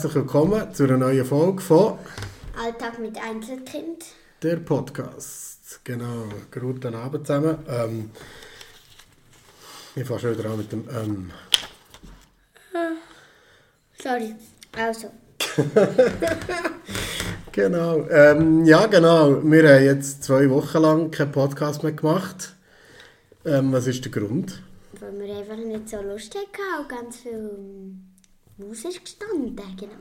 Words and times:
herzlich 0.00 0.14
willkommen 0.14 0.72
zu 0.72 0.84
einer 0.84 0.96
neuen 0.96 1.26
Folge 1.26 1.60
von 1.60 1.98
Alltag 2.58 2.98
mit 3.00 3.18
Einzelkind. 3.22 4.02
Der 4.42 4.56
Podcast. 4.56 5.80
Genau, 5.84 6.24
guten 6.50 6.94
Abend 6.94 7.26
zusammen. 7.26 7.58
Ähm, 7.68 8.10
ich 9.94 10.06
fange 10.06 10.20
schon 10.20 10.38
wieder 10.38 10.48
an 10.48 10.56
mit 10.56 10.72
dem 10.72 10.88
ähm. 10.88 11.30
Sorry, 14.02 14.34
also. 14.74 15.10
genau, 17.52 18.08
ähm, 18.08 18.64
ja 18.64 18.86
genau. 18.86 19.44
Wir 19.44 19.68
haben 19.68 19.84
jetzt 19.84 20.24
zwei 20.24 20.48
Wochen 20.48 20.78
lang 20.78 21.10
keinen 21.10 21.32
Podcast 21.32 21.82
mehr 21.82 21.92
gemacht. 21.92 22.54
Ähm, 23.44 23.70
was 23.70 23.86
ist 23.86 24.02
der 24.02 24.12
Grund? 24.12 24.62
Weil 24.98 25.18
wir 25.18 25.36
einfach 25.36 25.56
nicht 25.58 25.90
so 25.90 26.00
Lust 26.00 26.34
hatten 26.34 26.88
ganz 26.88 27.18
viel 27.18 27.50
Maus 28.60 28.84
ist 28.84 29.04
gestanden. 29.04 29.56
Genau. 29.76 29.92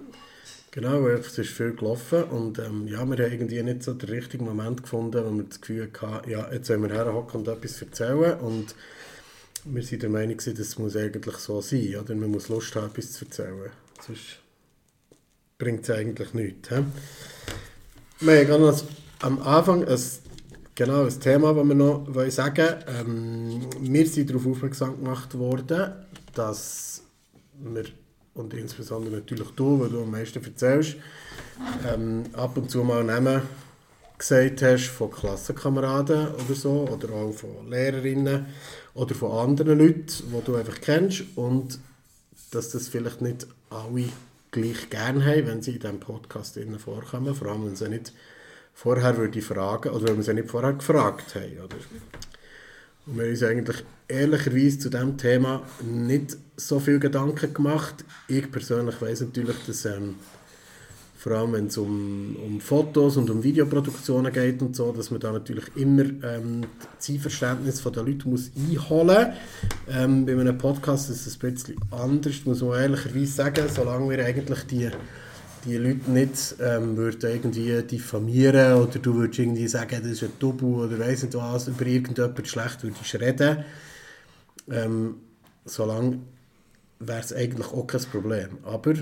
Genau, 0.71 1.07
es 1.07 1.35
ist 1.37 1.49
viel 1.49 1.73
gelaufen 1.73 2.25
und 2.25 2.59
ähm, 2.59 2.87
ja, 2.87 3.03
wir 3.03 3.17
haben 3.25 3.31
irgendwie 3.31 3.63
nicht 3.63 3.81
so 3.81 3.93
den 3.93 4.09
richtigen 4.09 4.45
Moment 4.45 4.83
gefunden, 4.83 5.25
wo 5.25 5.35
wir 5.35 5.43
das 5.43 5.59
Gefühl 5.59 5.89
hatten, 5.99 6.29
ja, 6.29 6.51
jetzt 6.53 6.67
sollen 6.67 6.83
wir 6.83 6.93
herhocken 6.93 7.39
und 7.39 7.47
etwas 7.47 7.81
erzählen 7.81 8.39
und 8.39 8.75
wir 9.65 9.81
sind 9.83 10.03
der 10.03 10.11
Meinung, 10.11 10.37
das 10.37 10.77
muss 10.77 10.95
eigentlich 10.95 11.37
so 11.37 11.59
sein, 11.61 11.95
oder? 11.95 12.13
man 12.13 12.29
muss 12.29 12.49
Lust 12.49 12.75
haben, 12.75 12.91
etwas 12.91 13.13
zu 13.13 13.25
erzählen, 13.25 13.71
sonst 14.05 14.39
bringt 15.57 15.83
es 15.83 15.89
eigentlich 15.89 16.33
nichts. 16.35 16.69
He? 16.69 16.83
Wir 18.19 18.47
haben 18.47 18.75
am 19.21 19.41
Anfang 19.41 19.87
ein, 19.87 19.99
genau 20.75 21.03
ein 21.03 21.19
Thema, 21.19 21.53
das 21.53 21.67
wir 21.67 21.75
noch 21.75 22.29
sagen 22.29 22.67
wollen. 22.95 23.59
Ähm, 23.81 23.93
wir 23.93 24.07
sind 24.07 24.29
darauf 24.29 24.45
aufmerksam 24.45 25.03
gemacht 25.03 25.37
worden, 25.37 25.93
dass 26.35 27.01
wir 27.59 27.85
und 28.39 28.53
insbesondere 28.53 29.15
natürlich 29.15 29.49
du, 29.51 29.79
weil 29.79 29.89
du 29.89 30.01
am 30.01 30.11
meisten 30.11 30.43
erzählst, 30.43 30.95
ähm, 31.87 32.23
ab 32.33 32.57
und 32.57 32.71
zu 32.71 32.83
mal 32.83 33.03
Namen 33.03 33.41
gesagt 34.17 34.61
hast 34.61 34.87
von 34.87 35.11
Klassenkameraden 35.11 36.29
oder 36.29 36.55
so, 36.55 36.87
oder 36.89 37.13
auch 37.13 37.33
von 37.33 37.69
Lehrerinnen 37.69 38.45
oder 38.93 39.13
von 39.13 39.31
anderen 39.31 39.77
Leuten, 39.77 40.05
die 40.07 40.43
du 40.45 40.55
einfach 40.55 40.79
kennst 40.81 41.23
und 41.35 41.79
dass 42.51 42.69
das 42.71 42.87
vielleicht 42.87 43.21
nicht 43.21 43.45
alle 43.69 44.09
gleich 44.51 44.89
gerne 44.89 45.23
haben, 45.23 45.47
wenn 45.47 45.61
sie 45.61 45.73
in 45.73 45.79
diesem 45.79 45.99
Podcast 45.99 46.57
vorkommen, 46.79 47.35
vor 47.35 47.49
allem 47.49 47.65
wenn 47.65 47.75
sie 47.75 47.89
nicht 47.89 48.13
vorher 48.73 49.17
würde 49.17 49.41
fragen 49.41 49.89
oder 49.89 50.07
wenn 50.07 50.17
wir 50.17 50.23
sie 50.23 50.33
nicht 50.33 50.49
vorher 50.49 50.73
gefragt 50.73 51.35
haben. 51.35 51.59
Oder? 51.63 51.75
Und 53.05 53.17
wir 53.17 53.23
haben 53.23 53.31
uns 53.31 53.43
eigentlich 53.43 53.83
ehrlicherweise 54.07 54.79
zu 54.79 54.89
diesem 54.89 55.17
Thema 55.17 55.63
nicht 55.81 56.37
so 56.57 56.79
viel 56.79 56.99
Gedanken 56.99 57.53
gemacht. 57.53 58.05
Ich 58.27 58.51
persönlich 58.51 59.01
weiß 59.01 59.21
natürlich, 59.21 59.55
dass 59.65 59.85
ähm, 59.85 60.15
vor 61.19 61.33
allem 61.33 61.51
wenn 61.51 61.65
es 61.67 61.77
um, 61.77 62.37
um 62.45 62.61
Fotos 62.61 63.17
und 63.17 63.29
um 63.29 63.43
Videoproduktionen 63.43 64.31
geht 64.31 64.61
und 64.61 64.73
so, 64.73 64.93
dass 64.93 65.11
man 65.11 65.19
da 65.19 65.33
natürlich 65.33 65.65
immer 65.75 66.03
ähm, 66.03 66.61
das 66.79 67.07
Zeitverständnis 67.07 67.83
der 67.83 68.03
Leute 68.03 68.29
muss 68.29 68.51
einholen 68.55 69.07
muss. 69.27 69.95
Ähm, 69.95 70.25
bei 70.25 70.31
einem 70.31 70.57
Podcast 70.57 71.09
ist 71.09 71.27
es 71.27 71.35
ein 71.35 71.51
bisschen 71.51 71.75
anders, 71.91 72.45
muss 72.45 72.61
man 72.61 72.79
ehrlicherweise 72.79 73.33
sagen, 73.33 73.67
solange 73.67 74.09
wir 74.09 74.25
eigentlich 74.25 74.63
die 74.63 74.89
die 75.65 75.77
Leute 75.77 76.09
nicht 76.11 76.55
ähm, 76.59 76.95
würden 76.97 77.29
irgendwie 77.29 77.81
diffamieren 77.83 78.81
oder 78.81 78.99
du 78.99 79.15
würdest 79.15 79.39
irgendwie 79.39 79.67
sagen, 79.67 79.99
das 80.01 80.11
ist 80.11 80.23
ein 80.23 80.31
Double 80.39 80.85
oder 80.85 80.99
weiss 80.99 81.23
nicht 81.23 81.35
was, 81.35 81.67
über 81.67 81.85
irgendjemand 81.85 82.47
schlecht 82.47 82.83
würdest 82.83 83.15
reden, 83.15 83.65
ähm, 84.71 85.15
solange 85.65 86.19
wäre 86.99 87.19
es 87.19 87.33
eigentlich 87.33 87.67
auch 87.67 87.87
kein 87.87 88.01
Problem. 88.03 88.57
Aber 88.63 88.93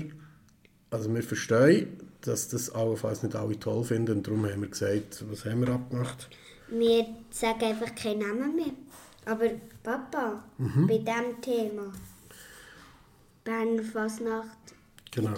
also 0.90 1.14
wir 1.14 1.22
verstehen, 1.22 1.98
dass 2.22 2.48
das 2.48 2.70
allenfalls 2.70 3.22
nicht 3.22 3.36
alle 3.36 3.58
toll 3.58 3.84
finden 3.84 4.18
und 4.18 4.26
darum 4.26 4.46
haben 4.46 4.62
wir 4.62 4.68
gesagt, 4.68 5.24
was 5.30 5.44
haben 5.44 5.60
wir 5.60 5.74
abgemacht? 5.74 6.28
Wir 6.70 7.06
sagen 7.30 7.64
einfach 7.64 7.94
keinen 7.94 8.20
Namen 8.20 8.56
mehr. 8.56 8.72
Aber 9.24 9.50
Papa, 9.82 10.42
mhm. 10.58 10.86
bei 10.86 10.98
diesem 10.98 11.40
Thema, 11.40 11.92
Bern 13.44 13.82
Fasnacht, 13.82 14.74
Genau. 15.10 15.34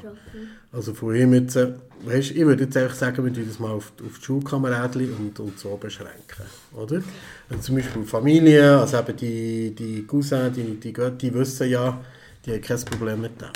Also 0.72 0.94
von 0.94 1.14
ihm 1.14 1.32
jetzt, 1.34 1.56
äh, 1.56 1.72
weißt, 2.04 2.32
ich 2.32 2.44
würde 2.44 2.64
jetzt 2.64 2.76
einfach 2.76 2.94
sagen, 2.94 3.24
wir 3.24 3.44
das 3.44 3.58
mal 3.58 3.70
auf, 3.70 3.92
auf 4.04 4.18
die 4.18 4.24
Schulkameradchen 4.24 5.12
und, 5.14 5.38
und 5.40 5.58
so 5.58 5.76
beschränken, 5.76 6.44
oder? 6.76 7.02
Also 7.48 7.62
zum 7.62 7.76
Beispiel 7.76 8.04
Familie, 8.04 8.78
also 8.78 8.98
eben 8.98 9.16
die, 9.16 9.74
die 9.74 10.06
Cousins, 10.06 10.56
die, 10.56 10.78
die, 10.78 10.92
die 10.92 11.34
wissen 11.34 11.68
ja, 11.68 12.00
die 12.44 12.52
haben 12.52 12.60
kein 12.60 12.80
Problem 12.84 13.20
mit 13.20 13.40
dem. 13.40 13.48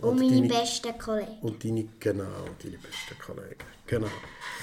Und, 0.00 0.18
meine 0.18 0.34
deine, 0.34 0.48
besten 0.48 0.98
Kollegen. 0.98 1.38
Und 1.42 1.64
deine, 1.64 1.84
genau, 2.00 2.24
deine 2.62 2.76
besten 2.76 3.18
Kollegen, 3.24 3.64
genau. 3.86 4.08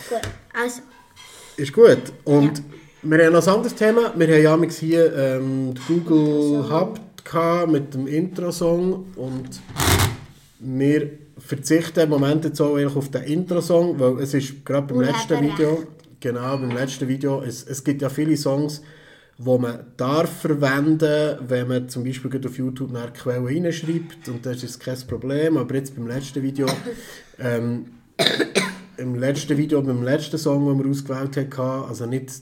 Gut, 0.09 0.21
also. 0.53 0.81
Ist 1.57 1.73
gut. 1.73 2.13
Und 2.25 2.57
ja. 2.57 2.63
wir 3.03 3.25
haben 3.25 3.33
noch 3.33 3.47
ein 3.47 3.53
anderes 3.53 3.75
Thema. 3.75 4.13
Wir 4.15 4.49
haben 4.49 4.63
ja 4.63 4.69
hier 4.69 5.15
ähm, 5.15 5.73
Google 5.87 6.69
Hub 6.69 6.99
mit 7.67 7.93
dem 7.93 8.07
Intro-Song 8.07 9.05
und 9.15 9.61
wir 10.59 11.09
verzichten 11.37 12.01
im 12.01 12.09
Moment 12.09 12.43
jetzt 12.43 12.59
auch 12.61 12.95
auf 12.95 13.09
den 13.09 13.23
Intro-Song, 13.23 13.99
weil 13.99 14.19
es 14.19 14.33
ist 14.33 14.65
gerade 14.65 14.93
beim 14.93 15.01
letzten 15.01 15.41
Video, 15.41 15.87
genau, 16.19 16.57
beim 16.57 16.71
letzten 16.71 17.07
Video, 17.07 17.41
es, 17.41 17.65
es 17.65 17.83
gibt 17.83 18.01
ja 18.01 18.09
viele 18.09 18.35
Songs, 18.35 18.81
wo 19.37 19.57
man 19.57 19.85
darf 19.95 20.41
verwenden, 20.41 21.37
wenn 21.47 21.67
man 21.69 21.87
zum 21.87 22.03
Beispiel 22.03 22.45
auf 22.45 22.57
YouTube 22.57 22.93
eine 22.93 23.11
Quelle 23.13 23.45
reinschreibt 23.45 24.27
und 24.27 24.45
das 24.45 24.63
ist 24.63 24.81
kein 24.81 24.99
Problem, 25.07 25.55
aber 25.55 25.75
jetzt 25.75 25.95
beim 25.95 26.07
letzten 26.07 26.43
Video, 26.43 26.67
ähm, 27.39 27.85
im 28.97 29.15
letzten 29.15 29.57
Video, 29.57 29.81
beim 29.81 30.03
letzten 30.03 30.37
Song, 30.37 30.67
den 30.67 30.83
wir 30.83 30.91
ausgewählt 30.91 31.57
haben, 31.57 31.87
also 31.87 32.05
nicht, 32.05 32.33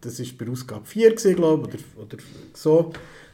das 0.00 0.18
war 0.18 0.26
bei 0.38 0.50
Ausgabe 0.50 0.86
4 0.86 1.14
glaube 1.14 1.68
ich, 1.74 1.84
oder, 1.94 2.04
oder 2.04 2.16
so, 2.54 2.90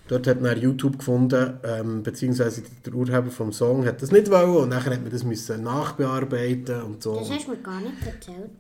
Dort 0.06 0.26
hat 0.26 0.40
man 0.40 0.60
YouTube 0.60 0.98
gefunden, 0.98 1.58
ähm, 1.64 2.02
beziehungsweise 2.02 2.62
der 2.84 2.94
Urheber 2.94 3.30
vom 3.30 3.52
Song 3.52 3.86
hat 3.86 4.02
das 4.02 4.12
nicht 4.12 4.30
wollen 4.30 4.56
und 4.56 4.68
nachher 4.68 4.92
hat 4.92 5.02
man 5.02 5.10
das 5.10 5.24
müssen 5.24 5.62
nachbearbeiten 5.62 6.82
und 6.82 7.02
so. 7.02 7.18
Das 7.20 7.30
hast 7.30 7.46
du 7.46 7.52
mir 7.52 7.56
gar 7.58 7.80
nicht 7.80 8.04
erzählt. 8.04 8.50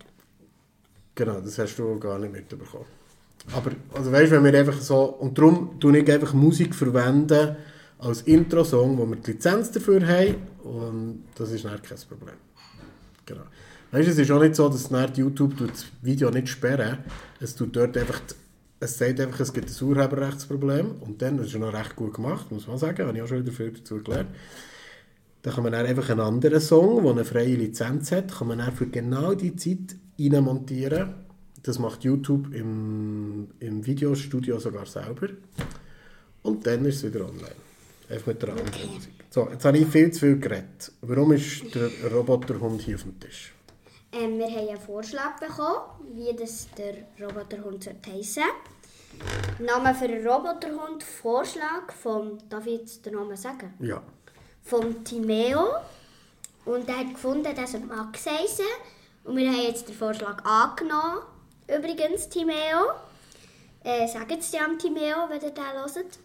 Genau, 1.14 1.40
das 1.40 1.58
hast 1.58 1.76
du 1.76 1.98
gar 1.98 2.18
nicht 2.18 2.32
mitbekommen. 2.32 2.86
Aber, 3.52 3.72
also 3.94 4.10
weißt 4.10 4.32
wenn 4.32 4.44
wir 4.44 4.58
einfach 4.58 4.80
so, 4.80 5.04
und 5.04 5.36
darum 5.36 5.78
tue 5.78 5.98
ich 5.98 6.10
einfach 6.10 6.32
Musik 6.32 6.74
verwenden 6.74 7.56
als 7.98 8.22
Intro-Song, 8.22 8.96
wo 8.96 9.06
wir 9.06 9.16
die 9.16 9.32
Lizenz 9.32 9.70
dafür 9.70 10.06
haben 10.06 10.36
und 10.62 11.24
das 11.36 11.50
ist 11.50 11.64
nicht 11.64 11.82
kein 11.82 11.98
Problem. 12.08 12.36
Genau. 13.26 13.42
Weißt 13.92 14.08
du, 14.08 14.12
es 14.12 14.18
ist 14.18 14.30
auch 14.30 14.40
nicht 14.40 14.56
so, 14.56 14.68
dass 14.68 14.90
YouTube 15.16 15.56
das 15.58 15.86
Video 16.02 16.30
nicht 16.30 16.48
sperren 16.48 16.98
es 17.38 17.54
tut 17.54 17.76
dort 17.76 17.96
einfach 17.96 18.20
die 18.20 18.34
es 18.84 18.98
sagt 18.98 19.20
einfach, 19.20 19.40
es 19.40 19.52
gibt 19.52 19.70
ein 19.70 19.84
Urheberrechtsproblem 19.84 20.96
und 21.00 21.20
dann, 21.22 21.38
das 21.38 21.48
ist 21.48 21.56
noch 21.56 21.72
recht 21.72 21.96
gut 21.96 22.14
gemacht, 22.14 22.52
muss 22.52 22.66
man 22.66 22.78
sagen, 22.78 23.06
habe 23.06 23.16
ich 23.16 23.22
auch 23.22 23.26
schon 23.26 23.40
wieder 23.40 23.52
viel 23.52 23.72
dazu 23.72 24.02
gelernt, 24.02 24.30
da 25.42 25.50
kann 25.50 25.62
man 25.62 25.72
dann 25.72 25.86
einfach 25.86 26.08
einen 26.10 26.20
anderen 26.20 26.60
Song, 26.60 27.02
der 27.02 27.12
eine 27.12 27.24
freie 27.24 27.54
Lizenz 27.54 28.12
hat, 28.12 28.32
kann 28.32 28.48
man 28.48 28.58
dann 28.58 28.72
für 28.72 28.86
genau 28.86 29.34
die 29.34 29.54
Zeit 29.56 29.96
montieren. 30.18 31.14
Das 31.62 31.78
macht 31.78 32.04
YouTube 32.04 32.54
im, 32.54 33.48
im 33.58 33.84
Videostudio 33.84 34.58
sogar 34.58 34.86
selber. 34.86 35.28
Und 36.42 36.66
dann 36.66 36.84
ist 36.84 36.96
es 36.96 37.12
wieder 37.12 37.26
online. 37.26 37.56
Einfach 38.08 38.26
mit 38.28 38.42
der 38.42 38.50
anderen 38.50 38.68
okay. 38.68 38.86
Musik. 38.86 39.12
So, 39.30 39.48
jetzt 39.50 39.64
habe 39.64 39.78
ich 39.78 39.86
viel 39.86 40.10
zu 40.12 40.20
viel 40.20 40.38
geredet. 40.38 40.92
Warum 41.02 41.32
ist 41.32 41.74
der 41.74 41.90
Roboterhund 42.10 42.82
hier 42.82 42.96
auf 42.96 43.02
dem 43.02 43.18
Tisch? 43.18 43.52
Ähm, 44.12 44.38
wir 44.38 44.46
haben 44.46 44.68
einen 44.68 44.78
Vorschlag 44.78 45.38
bekommen, 45.40 46.14
wie 46.14 46.34
das 46.36 46.68
der 46.78 46.94
Roboterhund 47.20 47.90
heissen 48.06 48.42
sollte. 48.42 48.73
Name 49.58 49.94
für 49.94 50.04
einen 50.06 50.26
Roboterhund, 50.26 51.02
Vorschlag 51.02 51.92
von, 52.02 52.38
darf 52.48 52.66
ich 52.66 52.80
jetzt 52.80 53.06
den 53.06 53.14
Namen 53.14 53.36
sagen? 53.36 53.74
Ja. 53.80 54.02
Von 54.62 55.04
Timeo. 55.04 55.74
Und 56.64 56.88
er 56.88 56.98
hat 56.98 57.10
gefunden, 57.14 57.54
dass 57.54 57.74
er 57.74 57.80
Max 57.80 58.26
heissen. 58.26 58.64
Und 59.24 59.36
wir 59.36 59.48
haben 59.48 59.62
jetzt 59.62 59.88
den 59.88 59.94
Vorschlag 59.94 60.44
angenommen. 60.44 61.22
Übrigens, 61.68 62.28
Timeo. 62.28 62.92
Äh, 63.82 64.08
sagt 64.08 64.32
es 64.32 64.50
dir 64.50 64.64
am 64.64 64.78
Timeo, 64.78 65.28
wenn 65.28 65.42
ihr 65.42 65.50
den 65.50 65.64
hört. 65.64 66.18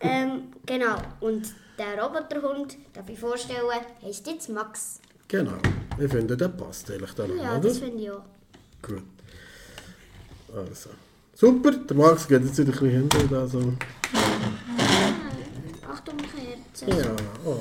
Ähm, 0.00 0.52
genau. 0.66 0.96
Und 1.20 1.54
der 1.78 2.02
Roboterhund, 2.02 2.76
darf 2.92 3.08
ich 3.08 3.18
vorstellen, 3.18 3.60
heißt 4.02 4.26
jetzt 4.26 4.48
Max. 4.48 5.00
Genau. 5.28 5.58
Ich 5.98 6.10
finde, 6.10 6.36
der 6.36 6.48
passt 6.48 6.90
eigentlich 6.90 7.12
da 7.12 7.24
Ja, 7.26 7.52
oder? 7.52 7.60
das 7.60 7.78
finde 7.78 8.02
ich 8.02 8.10
auch. 8.10 8.22
Gut. 8.82 9.02
Also. 10.54 10.90
Super, 11.38 11.70
der 11.70 11.94
Max 11.94 12.26
geht 12.26 12.44
jetzt 12.44 12.56
wieder 12.56 12.72
ein 12.72 12.78
bisschen 12.78 12.90
hinter. 12.90 13.18
Da 13.28 13.46
so. 13.46 13.58
Achtung, 15.86 16.16
Kerzen. 16.16 16.88
Ja, 16.88 17.10
oh, 17.44 17.60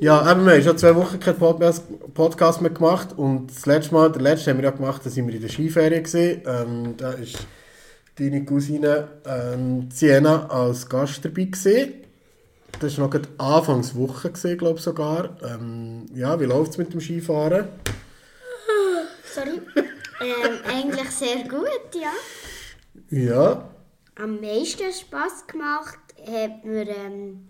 ja. 0.00 0.22
Ja, 0.24 0.32
eben, 0.32 0.46
wir 0.46 0.54
haben 0.54 0.62
schon 0.62 0.78
zwei 0.78 0.96
Wochen 0.96 1.20
keinen 1.20 1.36
Podcast 2.14 2.62
mehr 2.62 2.70
gemacht 2.70 3.10
und 3.18 3.50
das 3.50 3.66
letzte 3.66 3.92
Mal, 3.92 4.10
der 4.10 4.22
letzte 4.22 4.50
haben 4.50 4.56
wir 4.56 4.64
ja 4.64 4.70
gemacht, 4.70 5.02
da 5.04 5.10
sind 5.10 5.26
wir 5.26 5.34
in 5.34 5.42
der 5.42 5.50
Skiferie. 5.50 6.40
Ähm, 6.46 6.94
da 6.96 7.10
ist 7.10 7.46
deine 8.18 8.46
Cousine 8.46 9.08
ähm, 9.26 9.90
Siena 9.92 10.46
als 10.46 10.88
Gast 10.88 11.22
dabei 11.22 11.44
gewesen. 11.44 11.92
Das 12.80 12.96
war 12.96 13.04
noch 13.04 13.10
gerade 13.10 13.28
Anfangswoche, 13.36 14.30
glaube 14.56 14.78
ich 14.78 14.84
sogar. 14.84 15.36
Ähm, 15.42 16.06
ja, 16.14 16.40
wie 16.40 16.46
läuft 16.46 16.70
es 16.70 16.78
mit 16.78 16.94
dem 16.94 17.00
Skifahren? 17.02 17.66
Sorry. 19.34 19.60
Ähm, 20.20 20.58
eigentlich 20.66 21.10
sehr 21.10 21.42
gut, 21.48 21.94
ja. 21.94 22.12
Ja, 23.10 23.70
Am 24.16 24.40
meisten 24.40 24.92
Spass 24.92 25.46
gemacht 25.46 25.98
hat 26.26 26.64
mir 26.64 26.88
ähm, 26.88 27.48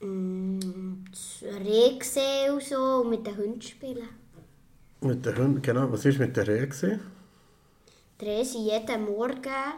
mm, 0.00 1.04
das 1.10 1.42
Reh 1.64 1.98
gesehen 1.98 2.54
und 2.54 2.62
so 2.62 2.76
und 3.02 3.10
mit 3.10 3.26
den 3.26 3.36
Hunden 3.36 3.60
spielen. 3.62 4.08
mit 5.00 5.24
den 5.24 5.36
Hunden, 5.36 5.62
genau. 5.62 5.90
Was 5.92 6.04
war 6.04 6.12
mit 6.12 6.36
der 6.36 6.46
Rehe? 6.48 6.66
gewesen? 6.68 7.00
Die 8.20 8.24
Rehe 8.24 8.44
sind 8.44 8.64
jeden 8.66 9.04
Morgen, 9.04 9.72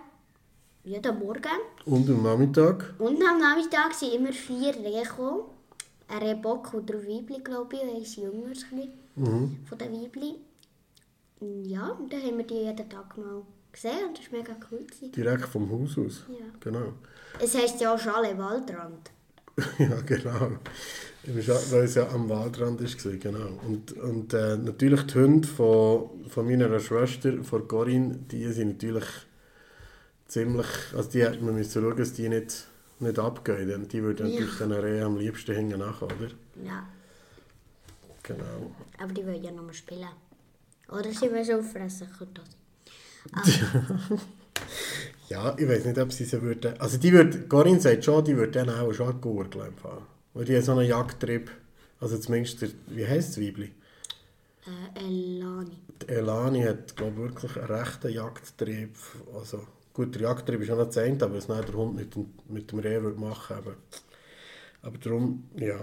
jeden 0.85 1.19
Morgen 1.19 1.59
Und 1.85 2.09
am 2.09 2.23
Nachmittag? 2.23 2.95
und 2.99 3.23
am 3.23 3.39
Nachmittag 3.39 3.95
sind 3.95 4.15
immer 4.15 4.33
vier 4.33 4.75
Rehe 4.77 5.03
gekommen. 5.03 5.43
Ein 6.09 6.19
Rehbock 6.23 6.73
und 6.75 6.89
drei 6.89 6.99
Weibli, 7.06 7.39
glaube 7.45 7.77
ich, 7.77 7.83
eins 7.83 8.17
jüngeres 8.17 8.65
bisschen 8.65 8.93
Mhm. 9.17 9.59
von 9.69 9.79
den 9.79 9.93
Weibli. 9.93 10.37
Ja, 11.40 11.88
und 11.90 12.12
dann 12.12 12.23
haben 12.23 12.38
wir 12.38 12.46
die 12.46 12.55
jeden 12.55 12.88
Tag 12.88 13.17
mal 13.17 13.43
gesehen 13.73 14.08
und 14.08 14.19
das 14.19 14.31
war 14.32 14.38
mega 14.38 14.56
cool. 14.70 14.85
gewesen. 14.85 15.12
Direkt 15.12 15.44
vom 15.49 15.70
Haus 15.70 15.96
aus? 15.99 16.25
Ja. 16.29 16.46
Genau. 16.61 16.94
Es 17.40 17.55
heisst 17.56 17.81
ja 17.81 17.94
auch 17.94 17.99
Schale 17.99 18.37
Waldrand. 18.37 19.11
ja, 19.79 20.00
genau. 20.02 20.52
Weil 21.25 21.85
es 21.85 21.94
ja 21.94 22.08
am 22.08 22.29
Waldrand 22.29 22.81
war, 22.81 23.12
genau. 23.12 23.58
Und, 23.67 23.93
und 23.93 24.32
äh, 24.35 24.56
natürlich 24.56 25.02
die 25.02 25.14
Hunde 25.19 25.46
von, 25.49 26.25
von 26.29 26.46
meiner 26.46 26.79
Schwester, 26.81 27.43
von 27.44 27.67
Corinne, 27.69 28.17
die 28.31 28.50
sind 28.52 28.69
natürlich 28.69 29.05
ziemlich, 30.26 30.67
also 30.96 31.11
die 31.11 31.25
hat 31.25 31.40
man 31.43 31.55
müssen 31.55 31.82
schauen, 31.82 31.96
dass 31.96 32.12
die 32.14 32.29
nicht, 32.29 32.67
nicht 33.00 33.19
abgehen, 33.19 33.69
denn 33.69 33.88
die 33.88 34.02
würden 34.02 34.26
Ja. 34.29 34.32
natürlich 34.40 34.58
den 34.58 34.73
Rehe 34.73 35.05
am 35.05 35.17
liebsten 35.19 35.55
hängen 35.55 35.79
nach, 35.81 36.02
oder? 36.02 36.29
Ja, 36.64 36.87
Genau. 38.23 38.73
aber 38.99 39.12
die 39.12 39.25
wollen 39.26 39.43
ja 39.43 39.50
noch 39.50 39.62
mal 39.64 39.73
spielen. 39.73 40.08
Oder 40.88 41.12
sie 41.12 41.31
wollen 41.31 41.44
schon 41.44 41.61
auffressen, 41.61 42.08
könnte 42.19 42.43
das 43.32 43.44
sein. 43.44 44.20
Ja, 45.29 45.55
ich 45.58 45.69
weiß 45.69 45.85
nicht, 45.85 45.99
ob 45.99 46.11
sie 46.11 46.25
sie 46.25 46.40
würden, 46.40 46.81
also 46.81 46.96
die 46.96 47.12
würde, 47.12 47.40
Corinne 47.49 47.81
sagt 47.81 48.05
schon, 48.05 48.25
die 48.25 48.35
würde 48.35 48.52
dann 48.52 48.70
auch 48.70 48.93
schon 48.93 49.20
gurgeln 49.20 49.75
fahren. 49.75 50.06
Weil 50.32 50.46
die 50.46 50.56
hat 50.56 50.64
so 50.64 50.73
einen 50.73 50.88
Jagdtrieb, 50.88 51.50
also 52.00 52.17
zumindest, 52.17 52.62
der, 52.62 52.70
wie 52.87 53.06
heisst 53.06 53.37
das 53.37 53.44
Weibli? 53.44 53.73
Äh, 54.94 55.00
Elani. 55.00 55.79
Die 56.00 56.08
Elani 56.08 56.62
hat, 56.62 56.96
glaube 56.96 57.12
ich, 57.12 57.19
wirklich 57.19 57.56
einen 57.56 57.67
rechten 57.67 58.11
Jagdtrieb. 58.11 58.96
Also, 59.35 59.67
gut, 59.93 60.14
der 60.14 60.23
Jagdtrieb 60.23 60.62
ist 60.62 60.70
auch 60.70 60.79
noch 60.79 60.88
zehnt, 60.88 61.23
aber 61.23 61.37
was 61.37 61.49
nicht 61.49 61.69
der 61.69 61.75
Hund 61.75 61.96
mit 61.96 62.14
dem, 62.14 62.31
mit 62.49 62.73
dem 62.73 62.79
Reh 62.79 63.02
würde 63.02 63.20
machen 63.20 63.64
würde. 63.64 63.79
Aber 64.81 64.96
darum, 64.96 65.49
ja. 65.56 65.76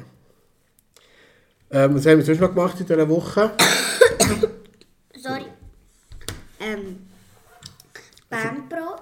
Ähm, 1.69 1.95
was 1.95 2.05
haben 2.05 2.17
wir 2.17 2.25
sonst 2.25 2.39
noch 2.41 2.49
gemacht 2.49 2.79
in 2.79 2.87
dieser 2.87 3.09
Woche? 3.09 3.51
Sorry. 5.17 5.45
Ähm, 6.59 7.07
Bandprobe. 8.29 9.01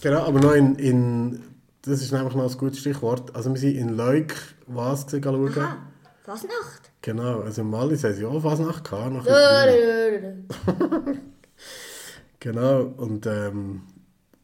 Genau, 0.00 0.20
aber 0.22 0.40
noch 0.40 0.52
in, 0.52 0.76
in 0.76 1.42
das 1.82 2.02
ist 2.02 2.12
nämlich 2.12 2.34
noch 2.34 2.50
ein 2.50 2.58
gutes 2.58 2.80
Stichwort. 2.80 3.34
Also 3.34 3.50
wir 3.50 3.58
sind 3.58 3.76
in 3.76 3.96
Leuk 3.96 4.34
was 4.66 5.06
gesehen 5.06 5.22
schauen. 5.22 5.58
Aha, 5.58 5.76
Fasnacht. 6.22 6.90
Genau, 7.00 7.40
also 7.40 7.62
im 7.62 7.72
Wallis 7.72 8.04
haben 8.04 8.14
sie 8.14 8.24
auch 8.24 8.40
Fasnacht 8.40 8.84
gehabt. 8.84 9.26
Frühling. 9.26 10.48
Genau, 12.40 12.82
und 12.82 13.26
ähm, 13.26 13.82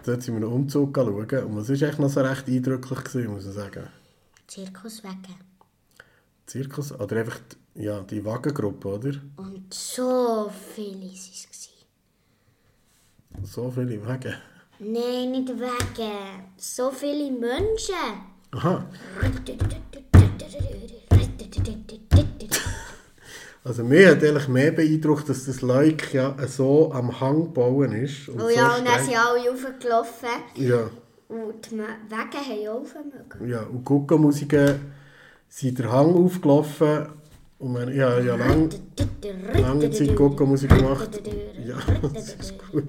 dort 0.04 0.22
sind 0.22 0.34
wir 0.34 0.44
einen 0.44 0.52
Umzug 0.52 0.96
schauen. 0.96 1.14
Und 1.14 1.56
was 1.56 1.68
war 1.68 1.88
echt 1.88 1.98
noch 2.00 2.08
so 2.08 2.22
recht 2.22 2.48
eindrücklich, 2.48 3.04
gewesen, 3.04 3.32
muss 3.32 3.46
ich 3.46 3.52
sagen. 3.52 3.86
Zirkuswege. 4.48 5.34
Zirkus, 6.46 6.92
oder 6.92 7.16
einfach 7.16 7.38
die, 7.74 7.84
ja, 7.84 8.00
die 8.00 8.24
Wagengruppe, 8.24 8.88
oder? 8.88 9.12
Und 9.36 9.72
so 9.72 10.50
viele 10.74 11.02
waren 11.02 11.12
es. 11.12 11.70
So 13.42 13.70
viele 13.70 14.04
Wagen. 14.04 14.34
Nein, 14.78 15.30
nicht 15.30 15.48
Wege. 15.48 16.10
So 16.56 16.90
viele 16.90 17.30
Menschen. 17.30 17.94
Aha, 18.52 18.84
also 23.64 23.82
mir 23.82 24.10
hat 24.10 24.22
eigentlich 24.22 24.48
mehr 24.48 24.72
beeindruckt, 24.72 25.28
dass 25.28 25.46
das 25.46 25.62
Leuk 25.62 26.12
ja 26.12 26.36
so 26.46 26.92
am 26.92 27.18
Hang 27.18 27.52
bauen 27.52 27.92
ist. 27.92 28.28
Und 28.28 28.40
Oh 28.40 28.48
so 28.48 28.50
ja, 28.50 28.76
und 28.76 28.86
dann 28.86 29.02
sind 29.02 29.16
alle 29.16 29.48
raufgelaufen. 29.48 30.28
Ja, 30.56 30.90
Und 31.28 31.70
die 31.70 31.78
Wege 31.78 31.88
haben 32.10 32.68
auch 32.68 32.82
aufmögen. 32.82 33.48
ja, 33.48 33.62
und 33.62 33.84
Guckenmusiken 33.84 34.80
sind 35.48 35.78
der 35.78 35.90
Hang 35.90 36.14
aufgelaufen. 36.14 37.06
Und 37.58 37.72
man, 37.72 37.94
ja, 37.94 38.18
ja, 38.18 38.36
lang, 38.36 38.68
lange 39.54 39.90
Zeit 39.90 40.14
Guckenmusik 40.14 40.68
gemacht. 40.76 41.22
Ja, 41.64 41.76
das 42.12 42.34
ist 42.34 42.54
gut. 42.70 42.88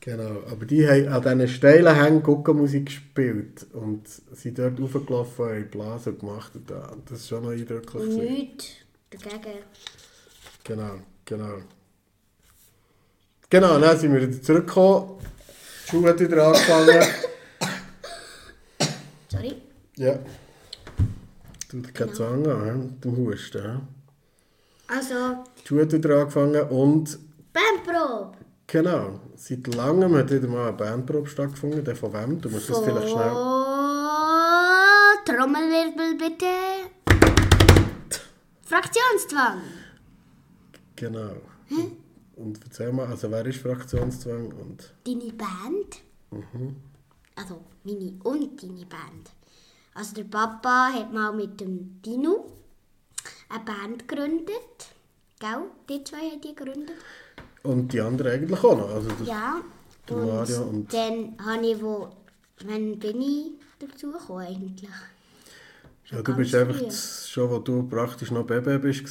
Genau, 0.00 0.42
aber 0.50 0.66
die 0.66 0.86
haben 0.88 1.06
an 1.08 1.22
diesen 1.22 1.48
steilen 1.48 1.94
Hängen 1.94 2.22
Guckenmusik 2.24 2.86
gespielt 2.86 3.66
und 3.72 4.02
sind 4.08 4.58
dort 4.58 4.80
raufgelaufen 4.80 5.44
und 5.44 5.50
haben 5.52 5.70
Blasen 5.70 6.18
gemacht. 6.18 6.52
Und 6.56 6.68
da- 6.70 6.96
das 7.08 7.20
ist 7.20 7.28
schon 7.28 7.44
noch 7.44 7.50
eindrücklich. 7.50 8.02
Und 8.02 8.16
nichts 8.16 8.66
dagegen. 9.10 9.58
Genau, 10.64 10.94
genau. 11.24 11.58
Genau, 13.48 13.78
dann 13.78 13.98
sind 13.98 14.12
wir 14.12 14.22
wieder 14.28 14.42
zurückgekommen. 14.42 15.18
Die 15.86 15.90
Schule 15.90 16.08
hat 16.08 16.20
wieder 16.20 16.46
angefangen. 16.48 17.02
Sorry. 19.28 19.54
ja. 19.96 20.18
Tut 21.70 21.94
keine 21.94 22.12
Zange 22.12 22.54
an, 22.54 22.80
mit 22.86 23.04
dem 23.04 23.16
Husten. 23.16 23.80
Also, 24.88 25.44
Die 25.62 25.68
Schule 25.68 25.82
hat 25.82 25.92
wieder 25.92 26.18
angefangen 26.20 26.62
und 26.68 27.18
Bandprobe. 27.52 28.38
genau, 28.66 29.20
seit 29.36 29.66
langem 29.74 30.14
hat 30.16 30.30
wieder 30.30 30.48
mal 30.48 30.68
eine 30.68 30.76
Bandprobe 30.76 31.28
stattgefunden. 31.28 31.84
Der 31.84 31.94
von 31.96 32.12
wem? 32.12 32.40
Du 32.40 32.48
musst 32.48 32.70
das 32.70 32.80
vielleicht 32.80 33.08
schnell... 33.10 33.32
Oh, 33.32 34.12
Trommelwirbel 35.24 36.16
bitte. 36.16 36.46
Fraktionszwang. 38.62 39.60
Genau. 40.96 41.36
Und 42.36 42.60
erzähl 42.64 42.92
mal, 42.92 43.06
also 43.06 43.30
wer 43.30 43.44
ist 43.44 43.58
Fraktionszwang 43.58 44.52
und... 44.52 44.94
Deine 45.06 45.32
Band. 45.32 46.00
Also, 47.36 47.60
meine 47.84 48.12
und 48.24 48.62
deine 48.62 48.86
Band. 48.86 49.30
Also, 49.94 50.14
der 50.14 50.24
Papa 50.24 50.90
hat 50.94 51.12
mal 51.12 51.32
mit 51.32 51.60
dem 51.60 52.00
Dino 52.00 52.46
eine 53.50 53.64
Band 53.64 54.08
gegründet. 54.08 54.94
Gell? 55.38 55.64
Die 55.88 56.02
zwei 56.04 56.30
haben 56.30 56.40
die 56.40 56.54
gegründet. 56.54 56.96
Und 57.64 57.92
die 57.92 58.00
anderen 58.00 58.32
eigentlich 58.32 58.64
auch 58.64 58.76
noch. 58.76 58.94
Also 58.94 59.08
das, 59.18 59.28
Ja. 59.28 59.60
Der 60.08 60.16
Mario 60.16 60.62
und- 60.62 60.92
dann 60.92 61.36
habe 61.44 61.66
ich 61.66 61.80
wo... 61.82 62.08
Wann 62.66 62.98
bin 62.98 63.20
ich 63.20 63.52
dazu 63.78 64.10
gekommen 64.12 64.46
eigentlich? 64.46 64.88
Ja, 66.10 66.20
du 66.20 66.36
bist 66.36 66.54
einfach, 66.54 66.76
früh. 66.76 66.90
schon 66.90 67.50
wo 67.50 67.58
du 67.58 67.88
praktisch 67.88 68.30
noch 68.30 68.44
Baby 68.44 68.78
bist, 68.78 69.04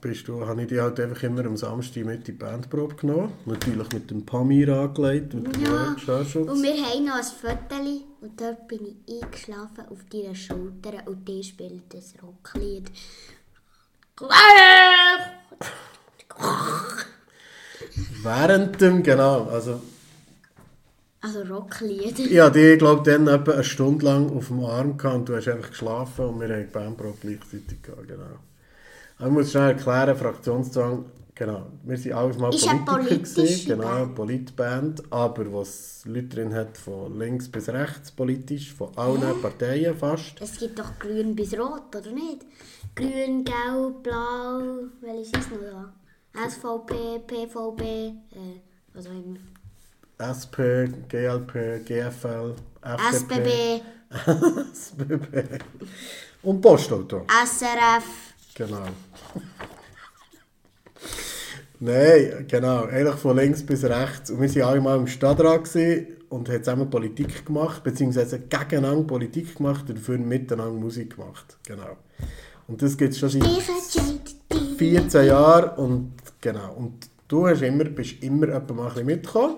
bist 0.00 0.26
du, 0.28 0.44
habe 0.44 0.62
ich 0.62 0.68
dich 0.68 0.80
halt 0.80 0.98
einfach 0.98 1.22
immer 1.22 1.44
am 1.44 1.56
Samstag 1.56 2.04
mit 2.04 2.16
in 2.18 2.24
die 2.24 2.32
Bandprobe 2.32 2.96
genommen. 2.96 3.32
Natürlich 3.44 3.92
mit 3.92 4.10
dem 4.10 4.26
Pamir 4.26 4.68
angelegt, 4.76 5.32
mit 5.32 5.54
dem 5.54 5.62
Ja, 5.62 5.94
und 5.94 6.62
wir 6.62 6.74
haben 6.84 7.04
noch 7.04 7.14
ein 7.14 7.22
Foto 7.22 7.76
und 8.20 8.40
dort 8.40 8.66
bin 8.66 8.80
ich 9.06 9.22
eingeschlafen 9.22 9.84
auf 9.88 9.98
deiner 10.10 10.34
Schulter 10.34 11.06
und 11.06 11.26
die 11.28 11.42
spielt 11.44 11.94
das 11.94 12.14
Rocklied. 12.20 12.90
Während 18.24 18.80
dem, 18.80 19.02
genau, 19.02 19.44
also 19.44 19.80
Also 21.20 21.42
Rocklied. 21.42 22.18
ich 22.18 22.40
hatte 22.40 22.58
dich, 22.58 22.78
glaube 22.78 23.02
dann 23.10 23.28
etwa 23.28 23.52
eine 23.52 23.64
Stunde 23.64 24.04
lang 24.06 24.34
auf 24.34 24.48
dem 24.48 24.64
Arm 24.64 24.96
gehabt 24.96 25.16
und 25.16 25.28
du 25.28 25.36
hast 25.36 25.48
einfach 25.48 25.70
geschlafen 25.70 26.24
und 26.26 26.40
wir 26.40 26.48
haben 26.48 26.62
die 26.62 26.72
Bandprobe 26.72 27.18
gleichzeitig 27.20 27.82
gehabt, 27.82 28.08
genau. 28.08 28.24
Aber 29.18 29.28
ich 29.28 29.32
muss 29.32 29.50
schnell 29.50 29.70
erklären, 29.72 30.16
Fraktionszwang, 30.16 31.04
genau, 31.34 31.66
wir 31.84 31.96
sind 31.98 32.12
alles 32.14 32.38
mal 32.38 32.54
Ist 32.54 32.66
Politiker 32.86 33.18
gewesen, 33.18 33.66
genau, 33.66 33.82
Band. 33.88 34.14
Politband, 34.14 35.02
aber 35.12 35.52
was 35.52 36.02
Leute 36.06 36.28
drin 36.28 36.54
hat, 36.54 36.76
von 36.78 37.18
links 37.18 37.48
bis 37.48 37.68
rechts 37.68 38.10
politisch, 38.10 38.72
von 38.72 38.88
allen 38.96 39.40
Parteien 39.42 39.96
fast. 39.96 40.40
Es 40.40 40.58
gibt 40.58 40.78
doch 40.78 40.98
grün 40.98 41.36
bis 41.36 41.52
rot, 41.58 41.94
oder 41.94 42.10
nicht? 42.10 42.42
Grün, 42.94 43.44
gelb, 43.44 44.02
blau, 44.02 44.60
welches 45.02 45.26
ist 45.28 45.50
noch 45.50 45.60
da? 45.60 45.92
SVP, 46.34 47.20
PVP, 47.26 47.82
äh, 47.82 48.14
was 48.92 49.06
auch 49.06 49.10
immer. 49.10 49.38
SP, 50.18 50.88
GLP, 51.08 51.84
GFL, 51.84 52.54
FDP, 52.82 53.82
SBB, 54.12 54.38
SBB 54.72 55.58
und 56.42 56.60
Postauto. 56.60 57.26
SRF. 57.28 58.04
Genau. 58.54 58.86
Nein, 61.80 62.46
genau. 62.48 62.84
Eigentlich 62.84 63.16
von 63.16 63.36
links 63.36 63.64
bis 63.64 63.84
rechts. 63.84 64.30
Und 64.30 64.40
wir 64.40 64.62
waren 64.62 64.70
alle 64.70 64.80
mal 64.80 64.96
im 64.96 65.06
Stadtrat 65.06 65.68
und 66.28 66.48
haben 66.48 66.64
zusammen 66.64 66.88
Politik 66.88 67.44
gemacht, 67.44 67.82
beziehungsweise 67.82 68.40
gegeneinander 68.40 69.04
Politik 69.04 69.56
gemacht 69.56 69.88
und 69.88 69.98
dafür 69.98 70.18
miteinander 70.18 70.72
Musik 70.72 71.16
gemacht. 71.16 71.58
Genau. 71.66 71.96
Und 72.66 72.80
das 72.80 72.96
gibt 72.96 73.12
es 73.12 73.18
schon 73.18 73.30
seit 73.30 73.44
14 74.78 75.26
Jahren 75.26 75.76
und 75.76 76.12
genau. 76.44 76.74
Und 76.74 77.08
du 77.26 77.48
hast 77.48 77.62
immer, 77.62 77.84
bist 77.84 78.22
immer 78.22 78.46
mal 78.46 78.56
ein 78.56 78.66
bisschen 78.66 79.06
mitgekommen. 79.06 79.56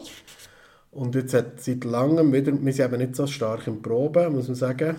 Und 0.93 1.15
jetzt 1.15 1.35
hat 1.35 1.61
seit 1.61 1.85
langem 1.85 2.33
wieder, 2.33 2.53
wir 2.53 2.73
sind 2.73 2.87
eben 2.87 2.99
nicht 2.99 3.17
so 3.17 3.27
stark 3.27 3.67
im 3.67 3.83
Proben, 3.83 4.35
muss 4.35 4.49
man 4.49 4.55
sagen. 4.55 4.97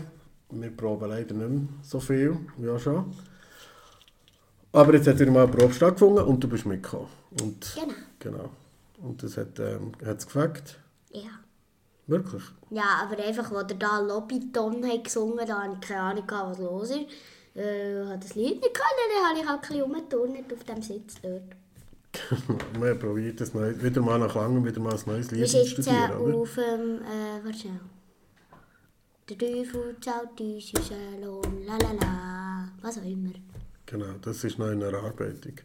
Wir 0.52 0.70
proben 0.70 1.10
leider 1.10 1.34
nicht 1.34 1.50
mehr 1.50 1.68
so 1.82 2.00
viel, 2.00 2.38
ja 2.60 2.78
schon. 2.78 3.14
Aber 4.72 4.94
jetzt 4.94 5.08
hat 5.08 5.20
wieder 5.20 5.32
mal 5.32 5.44
eine 5.44 5.52
Probe 5.52 5.74
stattgefunden 5.74 6.24
und 6.26 6.44
du 6.44 6.48
bist 6.48 6.66
mitgekommen. 6.66 7.08
Und, 7.42 7.76
Genau. 7.76 7.94
genau. 8.20 8.50
Und 9.02 9.24
das 9.24 9.38
hat 9.38 9.60
ähm, 9.60 9.94
hat's 10.06 10.26
gefällt. 10.26 10.80
Ja. 11.12 11.30
Wirklich. 12.06 12.44
Ja, 12.70 13.02
aber 13.04 13.22
einfach, 13.24 13.52
als 13.52 13.72
er 13.72 13.78
da 13.78 14.00
Lobbyton 14.00 14.86
hat 14.88 15.04
gesungen 15.04 15.46
da 15.46 15.64
hatte 15.64 15.78
ich 15.82 15.88
keine 15.88 16.02
Ahnung, 16.02 16.24
was 16.30 16.60
los 16.60 16.90
ist. 16.92 17.08
Äh, 17.56 18.06
hat 18.06 18.24
das 18.24 18.36
Lied 18.36 18.62
nicht 18.62 18.74
können, 18.74 19.10
dann 19.14 19.30
habe 19.30 19.40
ich 19.40 19.48
halt 19.48 19.62
ein 19.64 19.68
bisschen 19.68 19.82
rumgeturnt 19.84 20.54
auf 20.54 20.64
dem 20.64 20.82
Sitz 20.82 21.16
dort. 21.22 21.56
wir 22.80 22.96
probiert, 22.96 23.40
das 23.42 23.54
neu, 23.54 23.74
wieder 23.82 24.02
mal 24.02 24.20
nach 24.20 24.36
langem 24.36 24.66
wieder 24.66 24.80
mal 24.80 24.94
ein 24.94 25.02
neues 25.06 25.32
Lied 25.32 25.48
zu 25.50 25.66
studieren, 25.66 26.18
oder? 26.18 26.36
auf 26.36 26.56
dem, 26.56 27.02
äh, 27.02 27.44
warte 27.44 27.58
schnell. 27.58 27.80
Der 29.30 29.38
Teufel 29.38 29.96
zahlt 30.00 30.40
uns 30.40 30.74
unseren 30.74 31.22
Lohn, 31.22 31.66
la 31.66 31.78
la 31.78 31.92
la, 31.92 32.72
was 32.82 32.98
auch 32.98 33.04
immer. 33.04 33.34
Genau, 33.86 34.14
das 34.22 34.44
ist 34.44 34.58
noch 34.58 34.70
in 34.70 34.82
Erarbeitung. 34.82 35.56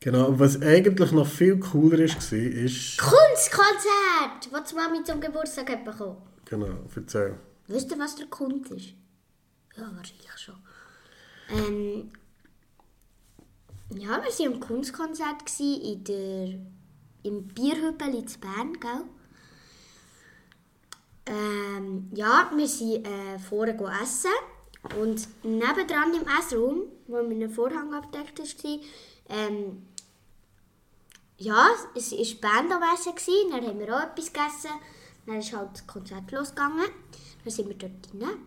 Genau, 0.00 0.38
was 0.38 0.60
eigentlich 0.60 1.12
noch 1.12 1.26
viel 1.26 1.58
cooler 1.58 2.00
ist, 2.00 2.30
war, 2.30 2.38
ist... 2.38 2.98
Kunstkonzert, 2.98 4.52
das 4.52 4.68
die 4.68 4.74
Mami 4.74 5.02
zum 5.02 5.20
Geburtstag 5.20 5.70
hat 5.70 5.84
bekommen. 5.84 6.18
Genau, 6.44 6.84
erzähl. 6.94 7.34
Wisst 7.68 7.90
ihr, 7.90 7.98
was 7.98 8.14
der 8.16 8.26
Kunst 8.26 8.70
ist? 8.70 8.94
Ja, 9.76 9.90
wahrscheinlich 9.96 10.30
schon. 10.36 10.56
Ähm, 11.50 12.12
ja, 13.90 14.22
wir 14.22 14.46
waren 14.46 14.54
am 14.54 14.60
Kunstkonzert 14.60 15.60
in 15.60 16.04
der, 16.04 16.58
im 17.22 17.48
Bierhüppel 17.48 18.14
in 18.14 18.26
Bern, 18.40 18.72
gell? 18.80 19.04
Ähm, 21.26 22.10
ja, 22.14 22.50
wir 22.54 22.68
sind 22.68 23.06
äh, 23.06 23.38
vorher 23.38 24.02
essen 24.02 24.30
und 25.00 25.26
nebendran 25.42 26.12
im 26.14 26.28
Essraum, 26.38 26.82
wo 27.06 27.22
mit 27.22 27.42
einem 27.42 27.50
Vorhang 27.50 27.94
abgedeckt 27.94 28.38
war, 28.38 28.78
ähm, 29.30 29.86
ja, 31.38 31.66
es 31.94 32.12
war 32.12 32.18
die 32.18 32.34
Band 32.34 32.70
gewesen, 32.70 33.50
dann 33.50 33.66
haben 33.66 33.78
wir 33.78 33.96
auch 33.96 34.02
etwas 34.02 34.32
gegessen, 34.32 34.70
dann 35.26 35.38
ist 35.38 35.56
halt 35.56 35.70
das 35.72 35.86
Konzert 35.86 36.30
losgegangen, 36.30 36.88
dann 37.42 37.52
sind 37.52 37.68
wir 37.68 37.76
dort 37.76 38.08
rein, 38.20 38.38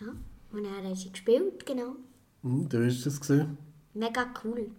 ja, 0.00 0.08
und 0.52 0.64
dann 0.64 0.84
haben 0.84 0.94
sie 0.94 1.10
gespielt, 1.10 1.64
genau, 1.64 1.96
Hm, 2.42 2.68
du 2.68 2.84
hast 2.86 3.06
das 3.06 3.18
gesehen? 3.18 3.56
Mega 3.94 4.26
cool. 4.44 4.70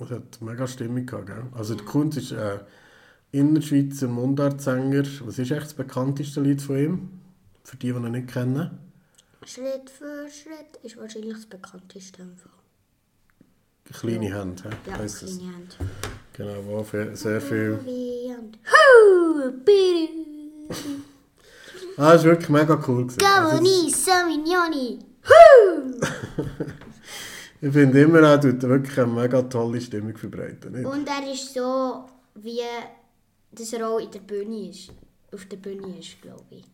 Es 0.00 0.10
hat 0.10 0.40
mega 0.42 0.66
Stimmung 0.66 1.06
gehabt, 1.06 1.26
gell? 1.26 1.44
Also 1.52 1.74
der 1.74 1.84
Kunz 1.86 2.16
ist 2.16 2.32
ein 2.32 2.60
Innerschweizer 3.30 4.08
Mundartsänger. 4.08 5.04
Was 5.24 5.38
ist 5.38 5.50
echt 5.50 5.62
das 5.66 5.74
bekannteste 5.74 6.40
Lied 6.40 6.60
von 6.62 6.76
ihm? 6.78 7.08
Für 7.62 7.76
die, 7.76 7.92
die 7.92 7.98
ihn 7.98 8.10
nicht 8.12 8.28
kennen. 8.28 8.78
Schritt 9.46 9.90
für 9.90 10.26
Schritt 10.28 10.76
ist 10.82 10.96
wahrscheinlich 10.96 11.34
das 11.34 11.46
bekannteste 11.46 12.22
einfach. 12.22 12.50
Kleine 14.00 14.34
Hand, 14.34 14.62
he? 14.64 14.90
Ja, 14.90 14.98
heisst 14.98 15.18
kleine 15.18 15.52
Hand. 15.54 15.76
Genau, 16.32 16.64
wo 16.64 16.82
viel- 16.82 17.14
sehr 17.14 17.40
viel... 17.40 17.78
Ah, 21.96 22.14
es 22.14 22.22
war 22.24 22.30
wirklich 22.32 22.48
mega 22.48 22.74
cool. 22.88 23.06
Gewesen. 23.06 23.22
Also, 23.24 23.50
Gavoni, 23.56 23.90
Savignoni. 23.90 24.98
Hu! 25.28 26.00
ich 27.66 27.72
finde 27.72 28.02
immer, 28.02 28.20
er 28.20 28.40
tut 28.40 28.62
wirklich 28.62 28.98
eine 28.98 29.12
mega 29.12 29.42
tolle 29.42 29.80
Stimmung 29.80 30.16
verbreiten. 30.16 30.72
Nicht? 30.72 30.84
Und 30.86 31.08
er 31.08 31.32
ist 31.32 31.54
so, 31.54 32.04
wie 32.36 32.60
dass 33.52 33.72
er 33.72 33.88
auch 33.88 33.98
in 33.98 34.10
der 34.10 34.20
Bühne 34.20 34.68
ist. 34.70 34.92
Auf 35.32 35.44
der 35.46 35.56
Bühne 35.56 35.98
ist, 35.98 36.20
glaube 36.22 36.44
ich. 36.50 36.64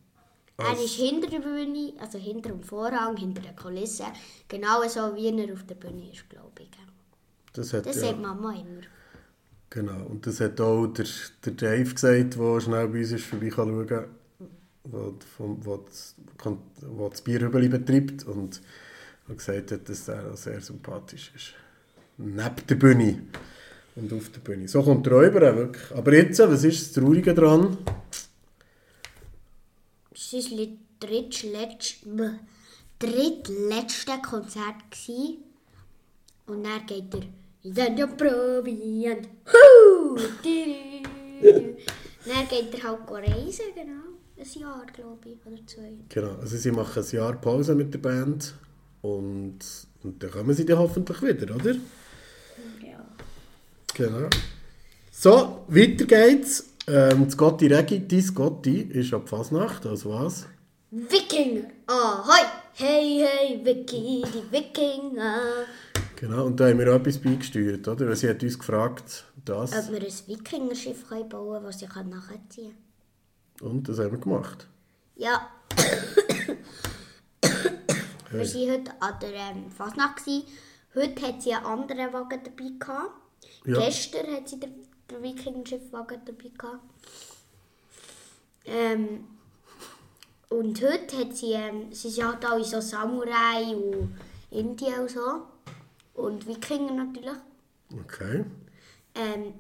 Er 0.59 0.73
ist 0.73 0.95
hinter 0.95 1.29
der 1.29 1.41
Bühne, 1.41 1.93
also 1.99 2.19
hinter 2.19 2.51
dem 2.51 2.63
Vorhang, 2.63 3.17
hinter 3.17 3.41
der 3.41 3.55
Kulisse. 3.55 4.05
Genau 4.49 4.87
so, 4.89 5.15
wie 5.17 5.29
er 5.29 5.53
auf 5.53 5.65
der 5.65 5.75
Bühne 5.77 6.11
ist, 6.13 6.29
glaube 6.29 6.61
ich. 6.61 6.69
Das 7.53 7.73
hat, 7.73 7.87
Das 7.87 7.97
ja, 7.97 8.03
sagt 8.09 8.21
Mama 8.21 8.53
immer. 8.53 8.83
genau. 9.71 10.07
Und 10.07 10.27
das 10.27 10.41
hat 10.41 10.61
auch 10.61 10.87
der, 10.89 11.07
der 11.45 11.53
Dave 11.53 11.93
gesagt, 11.95 12.37
der 12.37 12.61
schnell 12.61 12.89
bei 12.89 12.99
uns 13.01 13.13
ist 13.13 13.25
vorbeischauen 13.25 13.87
kann, 13.87 14.05
vom- 15.37 15.65
wo, 15.65 15.79
das, 17.09 17.23
Bierhübeli 17.23 17.69
betreibt 17.69 18.25
und 18.27 18.61
hat 19.31 19.39
gesagt 19.39 19.73
hat, 19.73 19.89
dass 19.89 20.09
er 20.09 20.37
sehr 20.37 20.61
sympathisch 20.61 21.33
ist. 21.35 21.53
Neben 22.19 22.67
der 22.69 22.75
Bühne 22.75 23.23
und 23.97 24.13
auf 24.13 24.29
der 24.31 24.41
Bühne. 24.41 24.69
So 24.69 24.83
kommt 24.83 25.07
er 25.07 25.15
auch 25.15 25.21
rüber, 25.23 25.57
wirklich. 25.57 25.91
Aber 25.97 26.13
jetzt, 26.13 26.39
was 26.41 26.65
ist 26.65 26.83
das 26.83 26.93
Traurige 27.03 27.33
daran? 27.35 27.79
Es 30.13 30.33
war 30.35 30.41
sein 30.43 30.79
drittletz- 31.01 32.05
bäh, 32.05 32.31
drittletzte 32.99 34.13
Konzert. 34.23 34.91
Gewesen. 34.91 35.39
Und 36.47 36.65
dann 36.65 36.85
geht 36.87 37.15
er 37.15 37.23
in 37.63 37.75
den 37.97 38.17
Proviant. 38.17 39.29
Hu! 39.47 40.17
Dü- 40.45 41.03
Dann 42.27 42.49
geht 42.49 42.75
er 42.75 42.83
halt 42.91 43.11
reisen, 43.11 43.65
genau. 43.75 44.03
Ein 44.39 44.61
Jahr, 44.61 44.87
glaube 44.93 45.29
ich, 45.29 45.37
oder 45.47 45.67
zwei. 45.67 45.93
Genau, 46.09 46.35
also 46.41 46.57
sie 46.57 46.71
machen 46.71 47.03
ein 47.03 47.11
Jahr 47.17 47.41
Pause 47.41 47.75
mit 47.75 47.93
der 47.95 47.99
Band 47.99 48.55
und, 49.03 49.59
und 50.03 50.23
dann 50.23 50.31
kommen 50.31 50.55
sie 50.55 50.65
dann 50.67 50.79
hoffentlich 50.79 51.23
wieder, 51.23 51.55
oder? 51.55 51.75
Ja. 52.83 53.07
Genau. 53.95 54.29
So, 55.11 55.65
weiter 55.69 56.05
geht's. 56.05 56.67
Ähm, 56.87 57.25
das 57.27 57.37
Gotti 57.37 57.67
Regi, 57.67 58.07
dein 58.07 58.35
Gotti, 58.35 58.81
ist 58.81 59.13
ab 59.15 59.29
Fasnacht, 59.29 59.87
also 59.87 60.11
was? 60.11 60.47
Wikinger! 60.91 61.69
Ahoi! 61.87 62.47
Hey, 62.75 63.25
hey, 63.25 63.61
Wiki, 63.65 64.25
die 64.27 64.51
Wikinger! 64.51 65.67
Genau, 66.17 66.47
und 66.47 66.59
da 66.59 66.69
haben 66.69 66.79
wir 66.79 66.91
auch 66.91 66.97
etwas 66.97 67.19
beigesteuert, 67.19 67.87
oder? 67.87 68.09
Weil 68.09 68.17
sie 68.17 68.29
hat 68.29 68.43
uns 68.43 68.59
gefragt, 68.59 69.25
das, 69.45 69.73
Ob 69.73 69.93
wir 69.93 70.01
ein 70.01 70.13
Wikingerschiff 70.27 71.05
bauen 71.09 71.29
können, 71.29 71.65
das 71.65 71.79
sie 71.79 71.87
nachziehen 71.87 72.75
kann. 73.59 73.69
und 73.69 73.89
das 73.89 73.99
haben 73.99 74.13
wir 74.13 74.19
gemacht. 74.19 74.67
Ja. 75.17 75.49
Wir 78.31 78.41
waren 78.41 78.71
heute 78.71 78.93
an 79.03 79.15
der 79.21 79.33
ähm, 79.35 79.71
Fasnacht. 79.71 80.17
gewesen. 80.25 80.45
Heute 80.95 81.27
hat 81.27 81.43
sie 81.43 81.53
einen 81.55 81.67
anderen 81.67 82.13
Wagen 82.13 82.41
dabei 82.45 82.71
gehabt. 82.79 83.13
Ja. 83.65 83.79
Gestern 83.79 84.27
hat 84.35 84.49
sie 84.49 84.59
den, 84.61 84.73
den 85.11 85.23
Wikinger-Schiffwagen 85.23 86.21
dabei 86.25 86.51
gehabt. 86.57 86.85
Ähm, 88.67 89.25
und 90.49 90.83
heute 90.83 91.19
hat 91.19 91.37
sie, 91.37 91.53
ähm, 91.53 91.93
sie 91.93 92.11
sind 92.11 92.27
halt 92.27 92.45
alle 92.45 92.65
so 92.65 92.81
Samurai 92.81 93.75
und 93.75 94.17
Indien 94.51 95.01
und 95.01 95.11
so. 95.11 95.43
Und 96.15 96.47
Wikinger 96.47 96.93
natürlich. 96.93 97.37
Okay. 97.93 98.45
Ähm, 99.15 99.55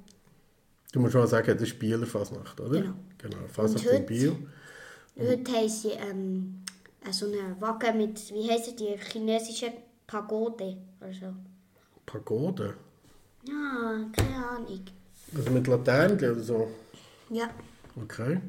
Du 0.93 0.99
musst 0.99 1.15
mal 1.15 1.27
sagen, 1.29 1.53
das 1.53 1.63
ist 1.63 1.79
Bieler 1.79 2.05
Fasnacht, 2.05 2.59
oder? 2.61 2.81
Genau. 2.81 2.95
Genau, 3.19 3.37
Fasnacht 3.47 3.85
Und 3.87 3.91
in 3.93 3.97
heute- 3.99 4.07
Biel. 4.07 4.49
Heute 5.17 5.53
haben 5.53 5.69
sie 5.69 5.91
ähm, 5.91 6.63
so 7.11 7.27
eine 7.27 7.61
Wagen 7.61 7.99
mit, 7.99 8.33
wie 8.35 8.51
heisst 8.51 8.79
die, 8.79 8.97
chinesische 8.97 9.73
Pagode 10.07 10.77
oder 11.01 11.13
so. 11.13 11.35
Pagode. 12.07 12.75
Ja, 13.47 14.05
keine 14.13 14.47
Ahnung. 14.47 14.85
Also 15.35 15.51
mit 15.51 15.67
Laternen 15.67 16.17
oder 16.17 16.35
so. 16.41 16.69
Ja. 17.31 17.49
Okay. 17.97 18.41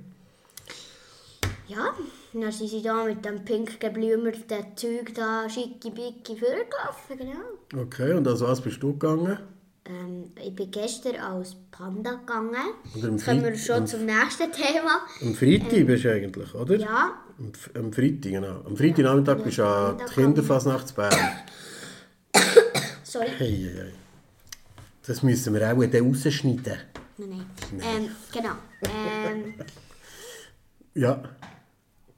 Ja, 1.67 1.93
dann 2.33 2.51
sind 2.51 2.69
sie 2.69 2.81
da 2.81 3.05
mit 3.05 3.23
dem 3.23 3.45
pink 3.45 3.79
geblümerten 3.79 4.75
Zeug 4.75 5.13
da 5.15 5.47
schicki-bicki 5.47 6.35
vorgelaufen, 6.35 7.17
genau. 7.17 7.83
Okay, 7.83 8.13
und 8.13 8.27
als 8.27 8.41
was 8.41 8.59
bist 8.59 8.83
du 8.83 8.91
gegangen? 8.91 9.37
Ähm, 9.91 10.31
ich 10.41 10.55
bin 10.55 10.71
gestern 10.71 11.15
als 11.17 11.55
Panda 11.69 12.11
gegangen. 12.15 12.55
Jetzt 12.95 13.25
kommen 13.25 13.43
wir 13.43 13.55
schon 13.57 13.85
zum 13.87 14.05
nächsten 14.05 14.51
Thema. 14.51 15.01
Am 15.21 15.33
Freitag 15.35 15.85
bist 15.85 16.05
du 16.05 16.11
eigentlich, 16.13 16.55
oder? 16.55 16.75
Ja, 16.75 17.13
Am, 17.37 17.51
am 17.75 17.91
Freitag, 17.91 18.31
genau. 18.31 18.61
Am 18.65 18.77
Freitagnachmittag 18.77 19.43
bist 19.43 19.57
du 19.57 19.65
an 19.65 19.97
die 19.97 20.13
Kinderfasnacht 20.13 20.87
zu 20.87 20.95
Bern. 20.95 21.13
sorry. 23.03 23.27
Hey, 23.37 23.51
hey, 23.51 23.73
hey. 23.75 23.91
Das 25.05 25.23
müssen 25.23 25.53
wir 25.53 25.61
auch 25.73 25.85
dann 25.85 26.05
rausschneiden. 26.07 26.77
Nein, 27.17 27.45
nein. 27.77 27.81
Ähm, 27.97 28.09
genau. 28.31 28.53
Ähm, 28.83 29.53
Ja. 30.93 31.21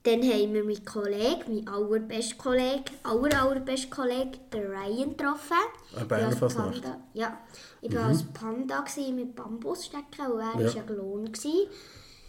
Dann 0.05 0.21
haben 0.21 0.53
wir 0.53 0.63
meinen 0.65 0.83
Kollegen, 0.83 1.43
meinen 1.47 1.67
allerbesten 1.69 2.37
Kollegen, 2.37 2.83
aller, 3.03 3.41
allerbesten 3.41 3.89
Kollegen, 3.89 4.31
den 4.51 4.65
Ryan, 4.67 5.09
getroffen. 5.15 5.55
Ich 5.95 6.03
Berner 6.03 6.31
Fasnacht. 6.35 6.81
Panda- 6.81 6.99
Ja, 7.13 7.39
ich 7.81 7.95
war 7.95 8.07
als 8.07 8.23
Panda 8.23 8.81
gewesen 8.81 9.15
mit 9.15 9.33
Bambusstecken 9.35 10.25
und 10.27 10.39
er 10.41 10.53
war 10.55 10.61
Ja. 10.61 10.81
gelohnt. 10.83 11.31
gewesen. 11.33 11.67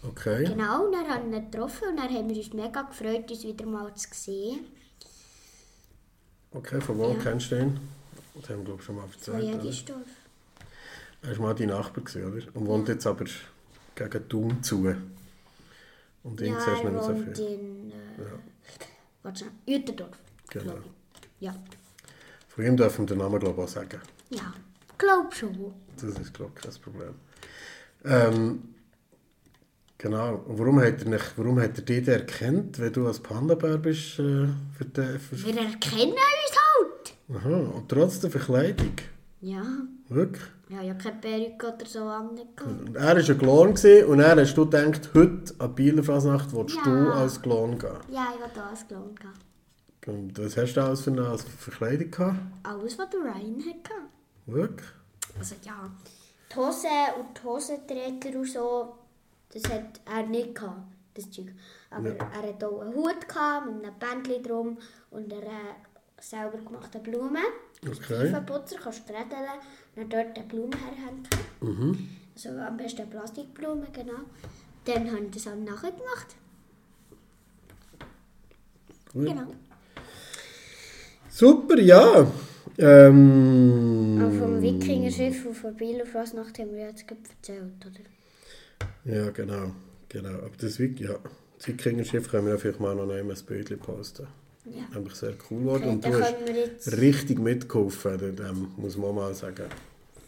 Okay. 0.07 0.45
Genau, 0.45 0.85
und 0.85 0.93
dann 0.93 1.05
haben 1.09 1.31
wir 1.31 1.37
ihn 1.39 1.51
getroffen 1.51 1.89
und 1.89 1.97
dann 1.97 2.07
haben 2.09 2.29
wir 2.29 2.37
uns 2.37 2.53
mega 2.53 2.81
gefreut, 2.83 3.29
uns 3.29 3.43
wieder 3.43 3.65
mal 3.65 3.93
zu 3.95 4.07
sehen. 4.13 4.59
Okay, 6.51 6.79
von 6.79 6.97
wo 6.97 7.09
Ja. 7.09 7.15
kennst 7.21 7.51
du 7.51 7.59
ihn? 7.59 7.79
Das 8.35 8.49
haben 8.49 8.59
wir, 8.59 8.65
glaube 8.65 8.79
ich, 8.79 8.85
schon 8.85 8.95
mal 8.95 9.01
Von 9.07 9.33
erzählt. 9.33 9.55
Oder? 9.55 9.63
Jägisdorf. 9.63 9.97
Er 11.23 11.31
war 11.39 11.47
mal 11.47 11.55
dein 11.55 11.67
Nachbar, 11.69 12.03
oder? 12.15 12.41
Und 12.53 12.67
wohnt 12.67 12.87
jetzt 12.87 13.05
aber 13.07 13.25
gegen 13.95 14.29
Thun 14.29 14.63
zu. 14.63 14.95
Und 16.25 16.41
ihn 16.41 16.53
Ja, 16.53 16.59
so 16.59 16.83
wohnt 16.83 17.37
viel. 17.37 17.45
in... 17.47 17.91
Äh, 17.91 17.93
Warte 19.23 19.39
schnell, 19.39 19.51
Uetendorf. 19.79 20.17
Genau. 20.49 20.73
Ja. 21.39 21.55
Von 22.49 22.65
ihm 22.65 22.75
dürfen 22.77 23.01
wir 23.07 23.15
den 23.15 23.17
Namen, 23.19 23.39
glaube 23.39 23.61
ich, 23.61 23.67
auch 23.67 23.71
sagen. 23.71 23.99
Ja, 24.29 24.53
glaub 24.97 25.33
schon. 25.33 25.73
Das 25.95 26.03
ist, 26.19 26.33
glaube 26.33 26.51
ich, 26.55 26.61
kein 26.63 26.73
Problem. 26.81 27.13
Ähm, 28.03 28.63
genau. 29.97 30.35
Und 30.47 30.57
warum 30.59 30.79
hat 30.81 31.01
er, 31.03 31.09
nicht, 31.09 31.33
warum 31.37 31.59
hat 31.59 31.77
er 31.77 31.83
dich 31.83 32.07
erkannt, 32.07 32.79
wenn 32.79 32.91
du 32.93 33.07
als 33.07 33.19
Panda-Bär 33.19 33.77
bist? 33.77 34.19
Äh, 34.19 34.47
für 34.77 34.85
den, 34.85 35.19
für, 35.19 35.43
Wir 35.45 35.57
erkennen 35.61 36.11
uns 36.13 36.57
halt. 36.57 37.43
aha, 37.45 37.55
und 37.77 37.87
trotz 37.89 38.19
der 38.19 38.31
Verkleidung? 38.31 38.93
Ja, 39.41 39.63
Wirklich? 40.09 40.43
ja, 40.69 40.81
ja, 40.81 40.93
keine 40.95 41.17
Perücke 41.19 41.73
oder 41.75 41.85
so 41.85 41.99
an. 42.03 42.29
Und 42.29 42.95
er 42.95 43.03
war 43.03 43.15
ein 43.15 43.37
Klon 43.37 43.73
gewesen, 43.73 44.07
und 44.07 44.17
dann 44.19 44.39
hast 44.39 44.55
du 44.55 44.65
gedacht, 44.65 45.09
heute 45.13 45.53
an 45.59 45.75
Bieler 45.75 46.03
Fasnacht 46.03 46.53
willst 46.53 46.75
Ja. 46.77 46.83
du 46.83 47.11
als 47.13 47.41
Klon 47.41 47.77
gehen. 47.77 47.91
Ja, 48.11 48.27
ich 48.35 48.41
wollte 48.41 48.63
alles 48.63 48.87
gelohnt 48.87 49.19
haben. 49.23 49.33
Und 50.15 50.37
was 50.37 50.57
hast 50.57 50.73
du 50.75 50.83
alles 50.83 51.01
für 51.01 51.11
eine 51.11 51.27
als 51.27 51.43
Verkleidung 51.43 52.11
gehabt? 52.11 52.35
Alles, 52.63 52.97
was 52.99 53.09
der 53.09 53.19
Ryan 53.21 53.59
hatte. 53.59 53.93
Wirklich? 54.45 54.87
Also 55.39 55.55
ja, 55.63 55.89
die 56.51 56.55
Hose 56.55 56.87
und 57.19 57.37
die 57.37 57.43
Hosenträger 57.43 58.37
und 58.39 58.47
so, 58.47 58.95
das 59.51 59.63
hat 59.71 59.99
er 60.05 60.23
nicht 60.27 60.53
gehabt, 60.55 60.81
das 61.15 61.29
Zeug. 61.31 61.47
Aber 61.89 62.09
Ja. 62.09 62.15
er 62.15 62.49
hat 62.49 62.63
auch 62.63 62.81
einen 62.81 62.93
Hut 62.93 63.27
gehabt, 63.27 63.65
mit 63.67 63.83
einem 63.83 63.95
Bändchen 63.99 64.43
drum 64.43 64.77
und 65.09 65.33
einer 65.33 65.43
äh, 65.43 66.21
selber 66.21 66.57
gemachten 66.59 67.01
Blume. 67.03 67.39
Okay. 67.87 68.25
Tiefenputzer, 68.25 68.77
kannst 68.81 69.07
du 69.07 69.13
redeln 69.13 69.59
und 69.95 70.13
dort 70.13 70.37
eine 70.37 70.45
Blume 70.47 70.75
herhängen. 70.75 71.27
Mhm. 71.61 72.09
Also 72.35 72.49
am 72.49 72.77
besten 72.77 73.01
eine 73.01 73.11
Plastikblume, 73.11 73.87
genau. 73.93 74.21
Dann 74.85 75.11
haben 75.11 75.31
die 75.31 75.39
das 75.39 75.47
auch 75.47 75.55
nachher 75.55 75.91
gemacht. 75.91 76.35
Gut. 79.13 79.27
Genau. 79.27 79.47
Super, 81.29 81.79
ja. 81.79 82.27
Ähm, 82.77 84.21
Und 84.21 84.39
vom 84.39 84.61
Wikingerschiff 84.61 85.45
und 85.45 85.55
von 85.55 85.75
Biel 85.75 86.01
auf 86.01 86.09
Fasnacht 86.09 86.59
haben 86.59 86.73
wir 86.75 86.87
jetzt 86.87 87.05
erzählt, 87.09 87.85
oder? 87.85 89.15
Ja, 89.15 89.29
genau. 89.29 89.71
genau. 90.09 90.29
Aber 90.29 90.51
das, 90.59 90.79
Wik 90.79 90.99
ja, 90.99 91.15
das 91.57 91.67
Wikinger-Schiff 91.67 92.29
können 92.29 92.47
wir 92.47 92.57
vielleicht 92.57 92.79
mal 92.79 92.95
noch 92.95 93.09
einmal 93.09 93.35
ein 93.35 93.45
Bild 93.45 93.79
posten. 93.79 94.27
Ja. 94.65 94.97
Einfach 94.97 95.15
sehr 95.15 95.33
cool 95.49 95.59
geworden. 95.59 95.83
Okay, 95.83 95.89
Und 95.89 96.05
du 96.05 96.21
hast 96.21 96.97
richtig 96.99 97.39
mitgeholfen, 97.39 98.17
dem- 98.17 98.35
dem 98.35 98.67
muss 98.77 98.97
man 98.97 99.13
mal 99.15 99.33
sagen. 99.33 99.65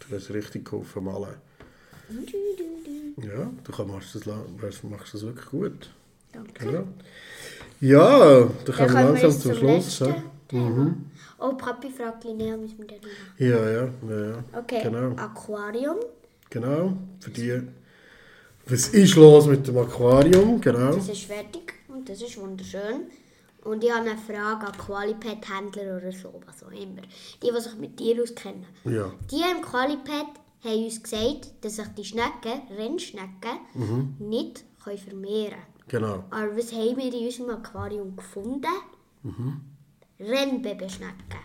Du 0.07 0.15
hast 0.15 0.29
richtig 0.29 0.65
geholfen 0.65 1.03
malen. 1.03 1.35
Ja, 3.17 3.49
du 3.63 3.71
kann- 3.71 3.87
machst 3.87 4.15
das, 4.15 4.25
machst 4.83 5.13
das 5.13 5.23
wirklich 5.23 5.45
gut. 5.47 5.89
Danke. 6.31 6.65
Genau. 6.65 6.83
Ja, 7.81 8.39
dann 8.39 8.51
Dann 8.65 8.75
kommen 8.75 8.93
wir 8.93 9.03
langsam 9.03 9.31
zum 9.31 9.41
zum 9.41 9.53
Schluss. 9.55 9.99
ja. 9.99 10.23
Thema. 10.47 10.95
Oh, 11.39 11.53
Papi 11.53 11.89
fragt 11.89 12.23
Linnea, 12.23 12.55
müssen 12.57 12.77
wir 12.79 12.85
machen. 12.85 12.99
Ja, 13.37 13.69
ja, 13.69 13.89
ja, 14.09 14.29
ja. 14.29 14.43
Okay, 14.59 14.81
Genau. 14.83 15.11
Aquarium. 15.15 15.97
Genau, 16.49 16.93
für 17.19 17.29
die. 17.31 17.61
Was 18.67 18.89
ist 18.89 19.15
los 19.15 19.45
mit 19.47 19.67
dem 19.67 19.77
Aquarium? 19.77 20.59
Genau. 20.61 20.95
Das 20.95 21.09
ist 21.09 21.23
fertig 21.23 21.73
und 21.89 22.07
das 22.07 22.21
ist 22.21 22.37
wunderschön. 22.37 23.07
Und 23.67 23.83
ich 23.83 23.91
habe 23.91 24.09
eine 24.09 24.17
Frage 24.17 24.65
an 24.67 24.77
Qualipad-Händler 24.77 25.97
oder 25.97 26.11
so, 26.13 26.41
was 26.45 26.63
auch 26.63 26.71
immer. 26.71 27.01
Die, 27.43 27.51
die 27.53 27.61
sich 27.61 27.75
mit 27.77 27.97
Tieren 27.97 28.21
auskennen. 28.21 28.65
Ja. 28.85 29.11
Die 29.29 29.41
im 29.41 29.61
Qualipad 29.61 30.27
haben 30.63 30.83
uns 30.85 31.03
gesagt, 31.03 31.51
dass 31.61 31.75
sich 31.75 31.87
die 31.97 32.05
Schnecken, 32.05 32.61
Rennschnecken, 32.77 33.59
Mhm. 33.73 34.15
nicht 34.19 34.63
können 34.83 34.97
vermehren 34.97 35.51
können. 35.89 36.03
Genau. 36.03 36.23
Aber 36.29 36.55
was 36.57 36.71
haben 36.71 36.95
wir 36.97 37.13
in 37.13 37.25
unserem 37.25 37.49
Aquarium 37.49 38.15
gefunden? 38.15 38.67
Mhm. 39.23 39.61
Rennbabyschnecken. 40.19 41.41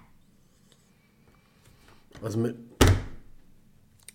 Also 2.22 2.42
wir, 2.44 2.54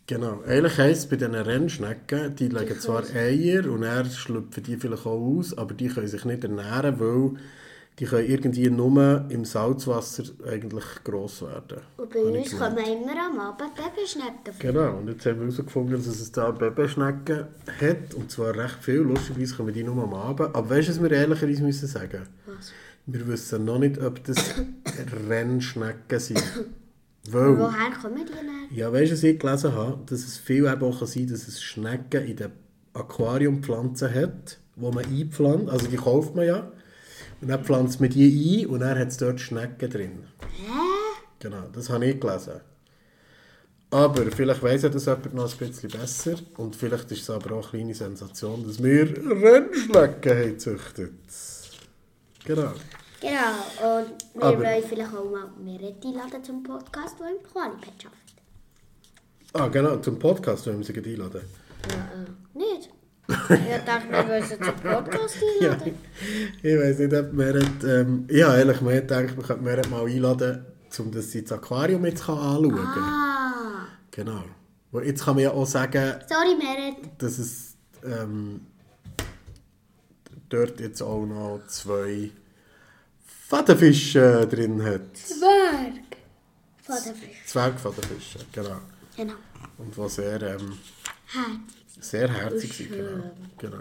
genau. 0.06 0.42
Eigentlich 0.44 0.78
heisst 0.78 1.02
es 1.04 1.10
bei 1.10 1.16
diesen 1.18 1.36
Rennschnecken, 1.36 2.36
die 2.38 2.48
legen 2.48 2.80
zwar 2.80 3.04
Eier 3.14 3.70
und 3.70 3.84
er 3.84 4.06
schlüpfen 4.06 4.64
die 4.64 4.78
vielleicht 4.78 5.06
auch 5.06 5.38
aus, 5.38 5.58
aber 5.58 5.74
die 5.74 5.90
können 5.90 6.08
sich 6.08 6.24
nicht 6.24 6.44
ernähren, 6.44 7.00
weil 7.00 7.32
die 8.00 8.06
können 8.06 8.30
irgendwie 8.30 8.70
nur 8.70 9.26
im 9.30 9.44
Salzwasser 9.44 10.24
eigentlich 10.46 10.86
gross 11.04 11.42
werden. 11.42 11.80
Und 11.98 12.14
bei 12.14 12.20
uns 12.20 12.56
kommen 12.56 12.78
immer 12.78 13.26
am 13.26 13.40
Abend 13.40 13.74
Babyschnecken 13.76 14.54
vor. 14.54 14.60
Genau, 14.60 14.98
und 14.98 15.08
jetzt 15.08 15.26
haben 15.26 15.38
wir 15.40 15.48
herausgefunden, 15.48 15.96
dass 15.96 16.06
es 16.06 16.32
da 16.32 16.52
Babyschnecken 16.52 17.46
hat, 17.82 18.14
und 18.16 18.30
zwar 18.30 18.56
recht 18.56 18.84
viel. 18.84 18.98
Lustigerweise 18.98 19.56
kommen 19.56 19.74
die 19.74 19.84
nur 19.84 20.04
am 20.04 20.14
Abend. 20.14 20.56
Aber 20.56 20.70
weißt 20.70 20.90
du, 20.90 20.92
was 20.92 21.02
wir 21.02 21.12
ehrlicherweise 21.12 21.64
müssen 21.64 21.88
sagen? 21.88 22.22
Was? 22.46 22.72
Wir 23.08 23.28
wissen 23.28 23.66
noch 23.66 23.80
nicht, 23.80 24.00
ob 24.00 24.24
das 24.26 24.38
Rennschnecken 25.28 26.20
sind. 26.20 26.44
Weil, 27.32 27.58
Woher 27.58 27.92
kommen 28.00 28.26
die 28.26 28.32
denn? 28.32 28.78
ja, 28.78 28.94
weißt 28.94 29.12
du, 29.12 29.16
was 29.16 29.24
ich 29.24 29.40
gelesen 29.40 29.74
habe? 29.74 30.00
Dass 30.06 30.20
es 30.20 30.38
viel 30.38 30.66
eben 30.68 30.84
auch 30.84 31.00
kann 31.00 31.08
sein 31.08 31.28
dass 31.28 31.48
es 31.48 31.64
Schnecken 31.64 32.26
in 32.26 32.36
den 32.36 32.52
Aquariumpflanzen 32.94 34.14
hat, 34.14 34.60
die 34.76 34.82
man 34.82 34.98
einpflanzt. 35.04 35.70
Also 35.70 35.88
die 35.88 35.98
kauft 35.98 36.36
man 36.36 36.46
ja. 36.46 36.72
Und 37.42 37.50
dann 37.50 37.64
pflanzt 37.64 38.00
man 38.02 38.10
die 38.10 38.64
ein 38.64 38.68
und 38.68 38.80
dann 38.80 38.98
hat 38.98 39.10
es 39.10 39.18
dort 39.18 39.40
Schnecken 39.40 39.90
drin. 39.90 40.24
Hä? 40.42 40.72
Genau, 41.40 41.64
das 41.72 41.90
habe 41.90 42.06
ich 42.08 42.20
gelesen. 42.20 42.62
Aber 43.90 44.24
vielleicht 44.32 44.62
weiss 44.64 44.82
ja 44.82 44.90
das 44.90 45.06
jemand 45.06 45.34
noch 45.34 45.50
ein 45.52 45.58
bisschen 45.70 45.90
besser. 45.90 46.36
Und 46.58 46.76
vielleicht 46.76 47.10
ist 47.12 47.22
es 47.22 47.30
aber 47.30 47.56
auch 47.56 47.62
eine 47.74 47.84
kleine 47.84 47.96
Sensation, 47.96 48.66
dass 48.66 48.82
wir 48.84 49.06
Rennschnecken 49.16 50.32
haben 50.38 50.50
gezüchtet. 50.50 51.14
Genau. 52.44 52.74
Genau, 53.22 54.00
und 54.00 54.14
wir 54.36 54.44
Aber- 54.44 54.60
wollen 54.60 54.84
vielleicht 54.88 55.14
auch 55.14 55.32
mal 55.32 55.50
Merit 55.64 56.06
einladen 56.06 56.44
zum 56.44 56.64
Podcast, 56.64 57.20
der 57.20 57.30
im 57.30 57.44
Qualipad 57.44 57.94
arbeitet. 58.06 58.12
Ah, 59.54 59.68
genau, 59.70 59.98
zum 59.98 60.20
Podcast 60.20 60.68
wollen 60.68 60.78
wir 60.80 60.86
sie 60.86 60.94
einladen. 60.96 61.42
Ja, 61.90 61.96
äh, 62.24 62.58
nicht? 62.58 62.90
Ich 63.28 63.84
dachte, 63.86 64.28
wir 64.30 64.44
sie 64.44 64.58
zum 64.60 64.76
Podcast 64.76 65.36
Ja, 65.62 65.72
einladen. 65.74 65.94
ich 66.64 66.78
weiß 66.80 67.00
nicht, 67.00 67.14
ob 67.14 67.34
Merit... 67.34 67.84
Ähm, 67.84 68.26
ich 68.30 68.42
habe 68.44 68.58
ehrlich 68.58 68.82
mehr 68.82 69.02
gedacht, 69.02 69.36
man 69.36 69.46
könnte 69.46 69.64
Merit 69.64 69.90
mal 69.90 70.06
einladen, 70.06 70.66
um 71.00 71.12
das 71.12 71.32
Aquarium 71.52 72.06
jetzt 72.06 72.24
kann 72.26 72.38
anschauen 72.40 72.76
kann. 72.76 73.04
Ah, 73.04 73.88
Genau. 74.12 74.44
Weil 74.92 75.06
jetzt 75.08 75.24
kann 75.26 75.36
man 75.36 75.44
ja 75.44 75.52
auch 75.52 75.66
sagen, 75.68 76.16
sorry 76.30 76.56
Merit. 76.58 77.10
dass 77.22 77.38
es 77.38 77.76
ähm, 78.06 78.62
dort 80.50 80.80
jetzt 80.80 81.02
auch 81.02 81.26
noch 81.26 81.60
zwei 81.68 82.32
Fadenfische 83.50 84.48
drin 84.50 84.82
hat. 84.84 85.02
Zwerg. 85.16 85.94
Zwergfadenfische, 87.46 88.40
genau. 88.52 88.78
Genau. 89.18 89.34
Und 89.78 89.98
die 89.98 90.10
sehr, 90.10 90.42
ähm, 90.42 90.78
Herz. 91.28 92.10
sehr 92.10 92.30
herzig. 92.32 92.90
Genau. 92.90 93.32
genau. 93.58 93.78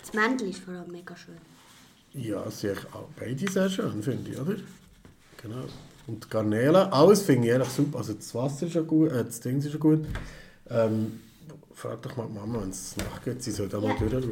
Das 0.00 0.12
Männchen 0.14 0.48
ist 0.48 0.60
vor 0.60 0.74
allem 0.74 0.90
mega 0.90 1.16
schön. 1.16 1.36
Ja, 2.14 2.50
sie 2.50 2.68
sind 2.68 2.86
auch 2.94 3.08
beide 3.18 3.50
sehr 3.50 3.68
schön, 3.68 4.02
finde 4.02 4.30
ich, 4.30 4.38
oder? 4.38 4.56
Genau. 5.42 5.64
Und 6.06 6.24
die 6.24 6.28
Garnelen, 6.30 6.74
alles 6.74 7.22
finde 7.22 7.46
ich 7.46 7.52
ehrlich 7.52 7.68
super. 7.68 7.98
Also 7.98 8.14
das 8.14 8.34
Wasser 8.34 8.66
ist 8.66 8.74
ja 8.74 8.80
gut, 8.80 9.12
äh, 9.12 9.24
das 9.24 9.40
Ding 9.40 9.58
ist 9.58 9.70
ja 9.72 9.78
gut. 9.78 10.06
Ähm, 10.70 11.20
frag 11.74 12.00
doch 12.02 12.16
mal 12.16 12.26
die 12.26 12.32
Mama, 12.34 12.62
wenn 12.62 12.70
es 12.70 12.96
nachgeht, 12.96 13.42
sie 13.42 13.50
soll 13.50 13.68
da 13.68 13.78
mal 13.78 13.88
Ja. 13.90 13.94
durchschauen. 13.98 14.30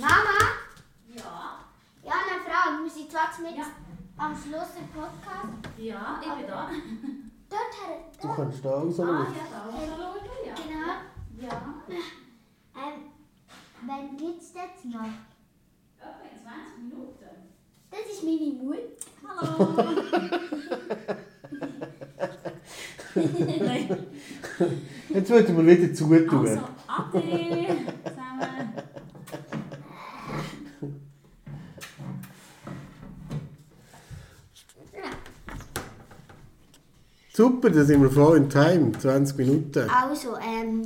Mama? 0.00 0.38
Ja, 1.16 1.58
Ja, 2.04 2.12
eine 2.12 2.42
Frage. 2.44 2.82
Wir 2.84 2.90
sind 2.90 3.10
zwar 3.10 3.30
mit 3.40 3.54
am 4.16 4.34
Schluss 4.36 4.74
im 4.78 4.88
Podcast. 4.88 5.78
ja, 5.78 6.20
ich 6.22 6.28
bin 6.32 6.46
da. 6.48 6.70
Dort 7.48 7.72
her. 7.86 7.96
Du 8.20 8.28
kannst 8.34 8.64
da 8.64 8.70
auch 8.70 8.90
so 8.90 9.02
Ah, 9.02 9.06
schauen. 9.06 9.34
ja, 9.36 9.44
da 9.50 9.58
muss 9.70 9.82
ich 9.82 9.88
schauen, 9.90 10.24
ja. 10.46 10.54
Genau. 10.54 10.90
Ja, 11.42 11.54
Ähm, 12.76 12.98
wann 13.86 14.16
geht's 14.16 14.52
jetzt 14.54 14.84
noch? 14.86 15.08
etwa 15.98 16.24
in 16.24 16.36
20 16.42 16.78
Minuten. 16.82 17.30
Das 17.90 18.00
ist 18.12 18.22
meine 18.24 18.50
Mutter. 18.52 18.88
Hallo. 19.26 19.54
Nein, 23.64 24.06
Jetzt 25.08 25.30
wollten 25.30 25.56
wir 25.56 25.64
wieder 25.78 25.94
zutun. 25.94 26.38
also, 26.38 26.60
Ade 26.88 27.76
Super, 37.64 37.76
da 37.76 37.84
sind 37.84 38.02
wir 38.02 38.10
voll 38.10 38.36
in 38.36 38.50
Time, 38.50 38.92
20 38.92 39.38
Minuten. 39.38 39.88
Also, 39.88 40.36
ähm, 40.36 40.84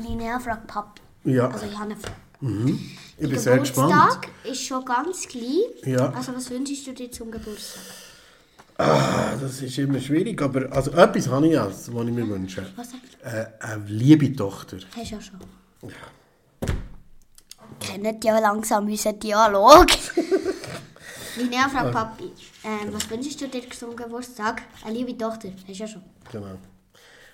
Linnea 0.00 0.38
fragt 0.38 0.68
Pap 0.68 1.00
Ja, 1.24 1.48
Also 1.48 1.66
ich 1.66 1.76
habe 1.76 1.96
eine 2.40 2.78
ich 3.18 3.28
bin 3.28 3.38
sehr 3.40 3.58
gespannt. 3.58 3.92
Geburtstag 3.92 4.28
ist 4.44 4.62
schon 4.62 4.84
ganz 4.84 5.26
klein. 5.26 5.64
Ja. 5.84 6.12
Also 6.12 6.32
was 6.36 6.48
wünschst 6.48 6.86
du 6.86 6.92
dir 6.92 7.10
zum 7.10 7.32
Geburtstag? 7.32 7.82
Ah, 8.78 9.34
das 9.40 9.60
ist 9.62 9.78
immer 9.78 9.98
schwierig, 9.98 10.40
aber 10.40 10.70
also 10.70 10.92
etwas 10.92 11.28
habe 11.28 11.48
ich 11.48 11.54
ja, 11.54 11.66
was 11.66 11.88
ich 11.88 11.94
mir 11.94 12.28
wünsche. 12.28 12.64
Was? 12.76 12.92
Äh, 13.24 13.46
eine 13.58 13.84
liebe 13.86 14.32
Tochter. 14.36 14.76
Hast 14.96 15.10
du 15.10 15.14
ja 15.16 15.20
schon. 15.20 15.40
Kennt 17.80 18.24
ja 18.24 18.38
langsam 18.38 18.86
unseren 18.86 19.18
Dialog. 19.18 19.86
Linnea 21.36 21.68
fragt 21.68 21.94
ah. 21.94 22.04
Papi, 22.04 22.32
ähm, 22.64 22.92
was 22.92 23.08
wünschst 23.10 23.40
du 23.40 23.48
dir 23.48 23.68
zum 23.70 23.90
sag, 24.22 24.62
Eine 24.84 24.98
liebe 24.98 25.16
Tochter, 25.16 25.48
hast 25.54 25.68
du 25.68 25.72
ja 25.72 25.86
schon. 25.86 26.02
Genau. 26.32 26.58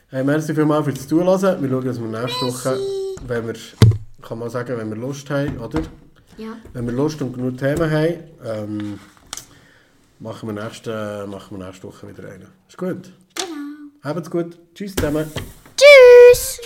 Hey, 0.08 0.24
merci 0.24 0.54
vielmals 0.54 0.84
fürs 0.84 1.06
Zuhören. 1.08 1.62
Wir 1.62 1.70
schauen, 1.70 1.84
dass 1.84 2.00
wir 2.00 2.08
nächste 2.08 2.46
Woche, 2.46 2.78
wenn 3.26 3.46
wir, 3.46 3.54
kann 4.20 4.38
man 4.38 4.50
sagen, 4.50 4.76
wenn 4.76 4.90
wir 4.90 4.96
Lust 4.96 5.30
haben, 5.30 5.58
oder? 5.58 5.80
Ja. 6.36 6.56
Wenn 6.72 6.86
wir 6.86 6.92
Lust 6.92 7.22
und 7.22 7.32
genug 7.32 7.58
Themen 7.58 7.90
haben, 7.90 8.14
ähm, 8.44 8.98
machen, 10.18 10.54
wir 10.54 10.62
nächste, 10.62 11.26
machen 11.28 11.58
wir 11.58 11.66
nächste 11.66 11.88
Woche 11.88 12.08
wieder 12.08 12.28
einen. 12.28 12.48
Ist 12.68 12.76
gut? 12.76 13.12
Genau. 13.34 14.04
Habt's 14.04 14.30
gut. 14.30 14.58
Tschüss 14.74 14.94
zusammen. 14.96 15.30
Tschüss. 15.76 16.60